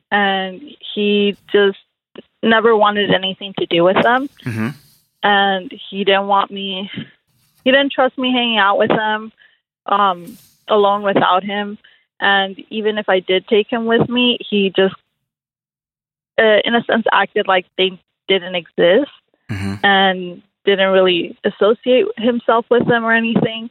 [0.10, 0.62] and
[0.94, 1.80] he just
[2.42, 4.30] never wanted anything to do with them.
[4.46, 4.70] Mm-hmm.
[5.22, 6.90] And he didn't want me,
[7.66, 9.34] he didn't trust me hanging out with them
[9.86, 10.38] um,
[10.70, 11.78] alone without him.
[12.22, 14.96] And even if I did take him with me, he just,
[16.38, 18.00] uh, in a sense, acted like they
[18.30, 19.12] didn't exist
[19.50, 19.84] Mm-hmm.
[19.84, 23.70] and didn't really associate himself with them or anything.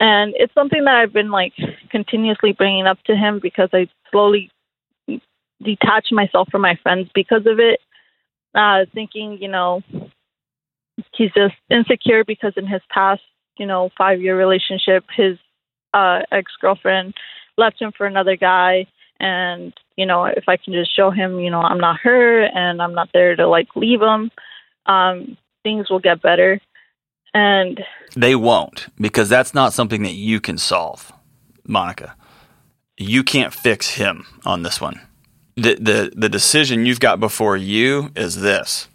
[0.00, 1.54] And it's something that I've been like
[1.90, 4.50] continuously bringing up to him because I slowly
[5.62, 7.80] detach myself from my friends because of it.
[8.54, 9.82] Uh, thinking, you know,
[11.14, 13.22] he's just insecure because in his past,
[13.58, 15.36] you know, five year relationship, his
[15.94, 17.14] uh, ex girlfriend
[17.56, 18.86] left him for another guy.
[19.20, 22.80] And, you know, if I can just show him, you know, I'm not her and
[22.80, 24.30] I'm not there to like leave him,
[24.86, 25.36] um,
[25.68, 26.60] things will get better.
[27.34, 27.84] And
[28.16, 31.12] They won't because that's not something that you can solve,
[31.66, 32.16] Monica.
[32.96, 35.00] You can't fix him on this one.
[35.56, 38.88] The, the, the decision you've got before you is this.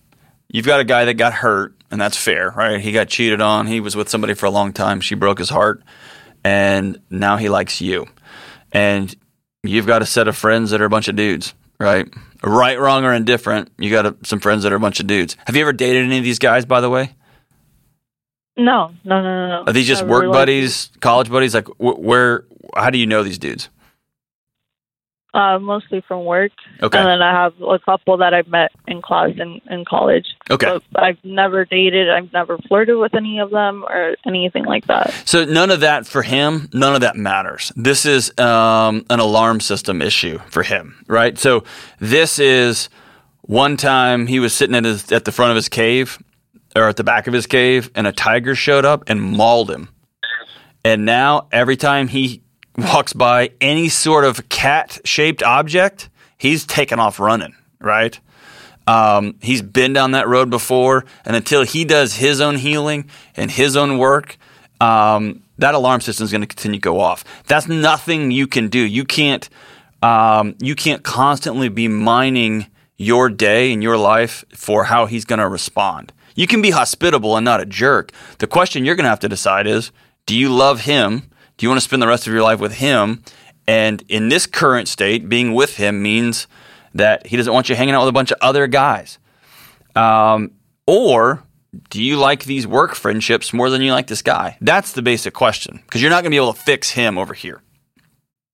[0.50, 2.80] You've got a guy that got hurt, and that's fair, right?
[2.80, 3.68] He got cheated on.
[3.68, 5.02] He was with somebody for a long time.
[5.02, 5.84] She broke his heart,
[6.44, 8.08] and now he likes you.
[8.72, 9.14] And
[9.64, 12.08] you've got a set of friends that are a bunch of dudes, right?
[12.46, 13.72] Right, wrong, or indifferent.
[13.78, 15.38] You got a, some friends that are a bunch of dudes.
[15.46, 17.16] Have you ever dated any of these guys, by the way?
[18.58, 19.64] no, no, no, no, no.
[19.66, 21.56] Are these just I work really like- buddies, college buddies?
[21.56, 22.46] Like, wh- where?
[22.76, 23.70] How do you know these dudes?
[25.34, 26.52] Uh, mostly from work.
[26.84, 26.96] Okay.
[26.96, 30.28] And then I have a couple that I've met in class in, in college.
[30.52, 30.80] Okay.
[30.92, 32.08] But I've never dated.
[32.08, 35.12] I've never flirted with any of them or anything like that.
[35.26, 36.70] So none of that for him.
[36.72, 37.72] None of that matters.
[37.76, 41.36] This is um, an alarm system issue for him, right?
[41.40, 41.64] So
[41.98, 42.90] this is
[43.42, 46.20] one time he was sitting at his at the front of his cave
[46.76, 49.90] or at the back of his cave, and a tiger showed up and mauled him.
[50.86, 52.43] And now every time he
[52.78, 58.20] walks by any sort of cat shaped object, he's taken off running, right?
[58.88, 63.50] Um, he's been down that road before, and until he does his own healing and
[63.50, 64.38] his own work,
[64.82, 67.24] um, that alarm system is going to continue to go off.
[67.48, 68.80] That's nothing you can do.
[68.80, 69.48] You can't.
[70.02, 72.68] Um, you can't constantly be mining
[72.98, 76.12] your day and your life for how he's going to respond.
[76.36, 78.12] You can be hospitable and not a jerk.
[78.40, 79.92] The question you're going to have to decide is:
[80.26, 81.30] Do you love him?
[81.58, 83.24] Do you want to spend the rest of your life with him?
[83.68, 86.48] And in this current state, being with him means
[86.94, 89.20] that he doesn't want you hanging out with a bunch of other guys.
[89.96, 90.52] Um,
[90.86, 91.44] or
[91.90, 94.58] do you like these work friendships more than you like this guy?
[94.62, 97.34] That's the basic question because you're not going to be able to fix him over
[97.34, 97.62] here.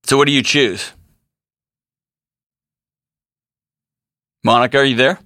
[0.04, 0.92] So, what do you choose?
[4.44, 5.20] Monica, are you there?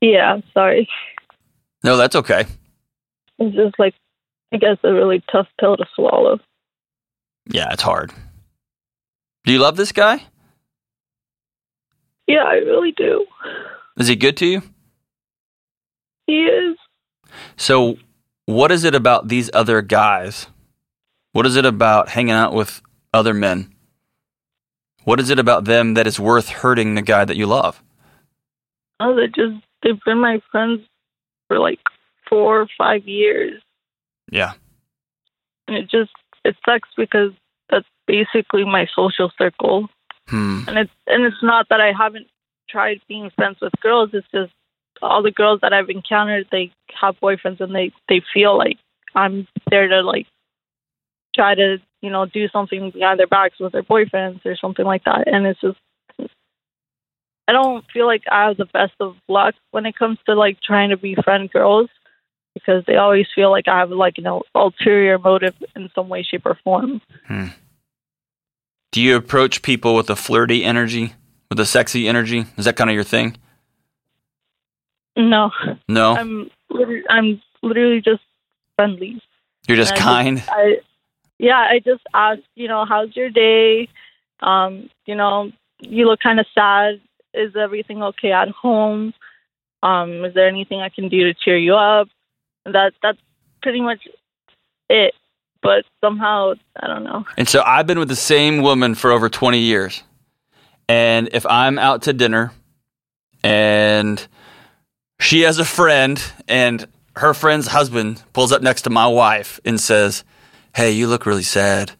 [0.00, 0.88] Yeah, sorry.
[1.84, 2.44] No, that's okay.
[3.38, 3.94] It's just like,
[4.52, 6.40] I guess, a really tough pill to swallow.
[7.52, 8.12] Yeah, it's hard.
[9.44, 10.24] Do you love this guy?
[12.26, 13.26] Yeah, I really do.
[13.98, 14.62] Is he good to you?
[16.26, 16.78] He is.
[17.56, 17.96] So,
[18.46, 20.46] what is it about these other guys?
[21.32, 22.80] What is it about hanging out with
[23.12, 23.74] other men?
[25.04, 27.82] What is it about them that is worth hurting the guy that you love?
[28.98, 30.80] Oh, they just, they've been my friends
[31.48, 31.80] for like
[32.30, 33.60] four or five years.
[34.30, 34.52] Yeah.
[35.68, 36.12] And it just,
[36.44, 37.32] it sucks because
[38.06, 39.88] basically my social circle.
[40.28, 40.62] Hmm.
[40.68, 42.28] and it's and it's not that I haven't
[42.68, 44.10] tried being friends with girls.
[44.12, 44.52] It's just
[45.02, 48.78] all the girls that I've encountered, they have boyfriends, and they they feel like
[49.14, 50.26] I'm there to like
[51.34, 55.04] try to you know do something behind their backs with their boyfriends or something like
[55.04, 55.26] that.
[55.26, 55.78] And it's just
[57.48, 60.60] I don't feel like I have the best of luck when it comes to like
[60.60, 61.90] trying to befriend girls
[62.54, 66.22] because they always feel like I have like you know ulterior motive in some way,
[66.22, 67.00] shape, or form.
[68.92, 71.14] Do you approach people with a flirty energy,
[71.48, 72.44] with a sexy energy?
[72.58, 73.36] Is that kind of your thing?
[75.16, 75.50] No,
[75.88, 78.22] No, I'm literally, I'm literally just
[78.76, 79.20] friendly.
[79.66, 80.44] you're just And I kind.
[80.48, 80.76] I,
[81.38, 83.88] yeah, I just ask, you know, how's your day?
[84.40, 87.00] Um, you know, you look kind of sad.
[87.34, 89.14] Is everything okay at home?
[89.82, 92.08] Um, is there anything I can do to cheer you up?
[92.64, 93.18] That that's
[93.62, 94.06] pretty much
[94.88, 95.14] it.
[95.62, 97.24] But somehow, I don't know.
[97.36, 100.02] And so I've been with the same woman for over 20 years.
[100.88, 102.52] And if I'm out to dinner
[103.44, 104.26] and
[105.20, 106.86] she has a friend and
[107.16, 110.24] her friend's husband pulls up next to my wife and says,
[110.74, 111.92] Hey, you look really sad.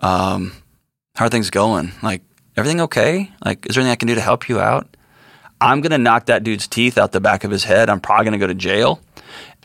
[0.00, 0.52] Um,
[1.14, 1.92] how are things going?
[2.02, 2.22] Like,
[2.56, 3.30] everything okay?
[3.44, 4.96] Like, is there anything I can do to help you out?
[5.60, 7.88] I'm going to knock that dude's teeth out the back of his head.
[7.88, 9.00] I'm probably going to go to jail.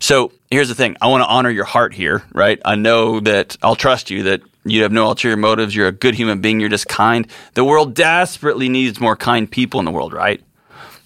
[0.02, 2.60] So here's the thing I want to honor your heart here, right?
[2.66, 5.76] I know that I'll trust you that you have no ulterior motives.
[5.76, 6.60] You're a good human being.
[6.60, 7.28] You're just kind.
[7.54, 10.42] The world desperately needs more kind people in the world, right?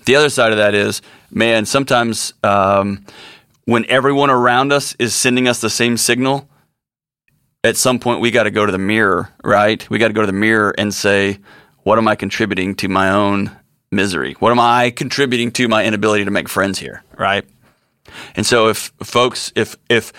[0.05, 3.05] The other side of that is, man, sometimes um,
[3.65, 6.47] when everyone around us is sending us the same signal,
[7.65, 9.87] at some point we got to go to the mirror, right?
[9.89, 11.39] We got to go to the mirror and say,
[11.83, 13.51] what am I contributing to my own
[13.91, 14.33] misery?
[14.39, 17.43] What am I contributing to my inability to make friends here, right?
[18.35, 20.13] And so if folks, if if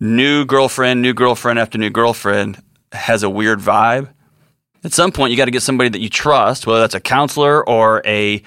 [0.00, 2.62] new girlfriend, new girlfriend after new girlfriend
[2.92, 4.08] has a weird vibe,
[4.84, 7.66] at some point you got to get somebody that you trust, whether that's a counselor
[7.68, 8.42] or a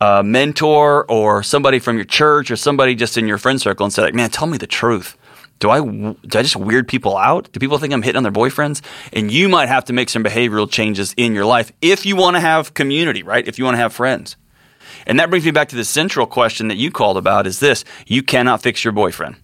[0.00, 3.92] uh, mentor or somebody from your church or somebody just in your friend circle, and
[3.92, 5.16] say, like, "Man, tell me the truth.
[5.58, 7.50] Do I do I just weird people out?
[7.52, 8.80] Do people think I'm hitting on their boyfriends?"
[9.12, 12.36] And you might have to make some behavioral changes in your life if you want
[12.36, 13.46] to have community, right?
[13.46, 14.36] If you want to have friends.
[15.06, 17.84] And that brings me back to the central question that you called about is this
[18.06, 19.36] you cannot fix your boyfriend.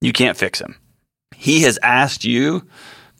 [0.00, 0.76] You can't fix him.
[1.34, 2.66] He has asked you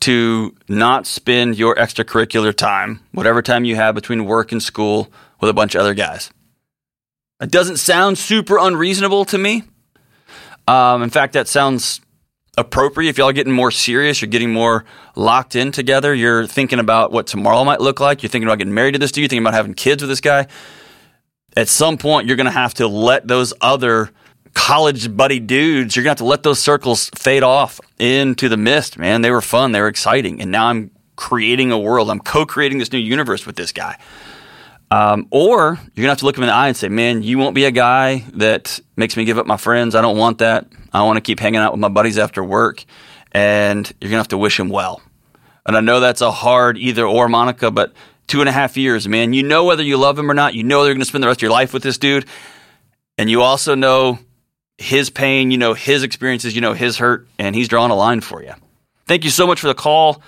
[0.01, 5.49] to not spend your extracurricular time, whatever time you have between work and school, with
[5.49, 6.31] a bunch of other guys.
[7.41, 9.63] It doesn't sound super unreasonable to me.
[10.67, 12.01] Um, in fact, that sounds
[12.57, 13.09] appropriate.
[13.09, 14.85] If y'all are getting more serious, you're getting more
[15.15, 18.73] locked in together, you're thinking about what tomorrow might look like, you're thinking about getting
[18.73, 20.47] married to this dude, you're thinking about having kids with this guy
[21.59, 24.09] at some point you're going to have to let those other
[24.53, 28.57] college buddy dudes you're going to have to let those circles fade off into the
[28.57, 29.21] mist man.
[29.21, 30.41] They were fun they were exciting.
[30.41, 32.09] And now i'm creating a world.
[32.09, 33.97] I'm co-creating this new universe with this guy.
[34.89, 37.21] Um, or you're going to have to look him in the eye and say man
[37.23, 39.95] you won't be a guy that makes me give up my friends.
[39.95, 40.65] I don't want that.
[40.93, 42.85] I want to keep hanging out with my buddies after work.
[43.33, 45.01] And you're going to have to wish him well.
[45.65, 47.93] And i know that's a hard either or monica but
[48.29, 49.33] two and a half years, man.
[49.33, 50.53] You know whether you love him or not.
[50.53, 52.25] You know they're going to spend the rest of your life with this dude.
[53.17, 54.19] And you also know
[54.77, 58.21] his pain, you know his experiences, you know his hurt, and he's drawing a line
[58.21, 58.53] for you.
[59.07, 60.21] Thank you so much for the call.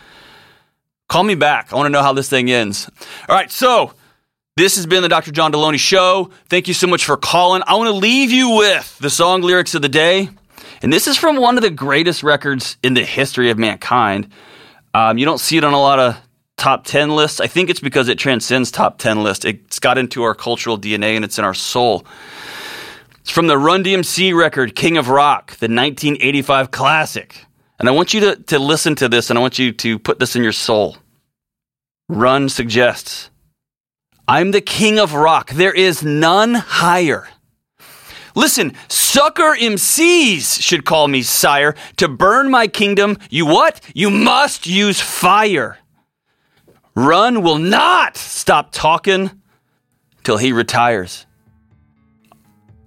[1.07, 1.71] Call me back.
[1.71, 2.89] I want to know how this thing ends.
[3.29, 3.93] All right, so
[4.57, 5.31] this has been the Dr.
[5.31, 6.31] John Deloney Show.
[6.49, 7.61] Thank you so much for calling.
[7.65, 10.29] I want to leave you with the song lyrics of the day.
[10.81, 14.29] And this is from one of the greatest records in the history of mankind.
[14.93, 16.17] Um, you don't see it on a lot of
[16.61, 17.39] top 10 lists.
[17.39, 19.45] I think it's because it transcends top 10 lists.
[19.45, 22.05] It's got into our cultural DNA and it's in our soul.
[23.19, 27.45] It's from the Run DMC record, King of Rock, the 1985 classic.
[27.79, 30.19] And I want you to, to listen to this and I want you to put
[30.19, 30.97] this in your soul.
[32.07, 33.31] Run suggests
[34.27, 35.49] I'm the king of rock.
[35.49, 37.27] There is none higher.
[38.35, 41.75] Listen, sucker MCs should call me sire.
[41.97, 43.81] To burn my kingdom, you what?
[43.95, 45.79] You must use fire.
[46.95, 49.31] Run will not stop talking
[50.23, 51.25] till he retires.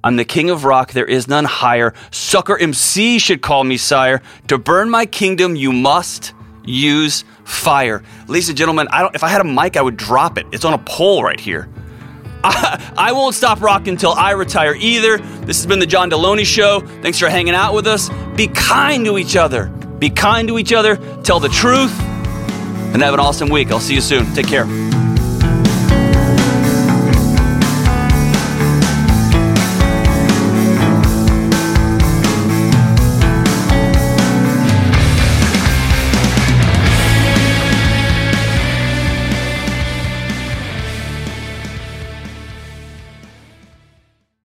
[0.02, 1.94] I'm the king of rock, there is none higher.
[2.11, 4.20] Sucker MC should call me sire.
[4.48, 6.34] To burn my kingdom, you must
[6.66, 8.02] use fire.
[8.28, 10.46] Ladies and gentlemen, I don't, if I had a mic, I would drop it.
[10.52, 11.70] It's on a pole right here.
[12.46, 15.16] I, won't stop rocking until I retire either.
[15.16, 16.80] This has been the John Deloney Show.
[17.00, 18.11] Thanks for hanging out with us.
[18.36, 19.68] Be kind to each other.
[19.98, 20.96] Be kind to each other.
[21.22, 21.98] Tell the truth
[22.95, 23.70] and have an awesome week.
[23.70, 24.32] I'll see you soon.
[24.32, 24.64] Take care.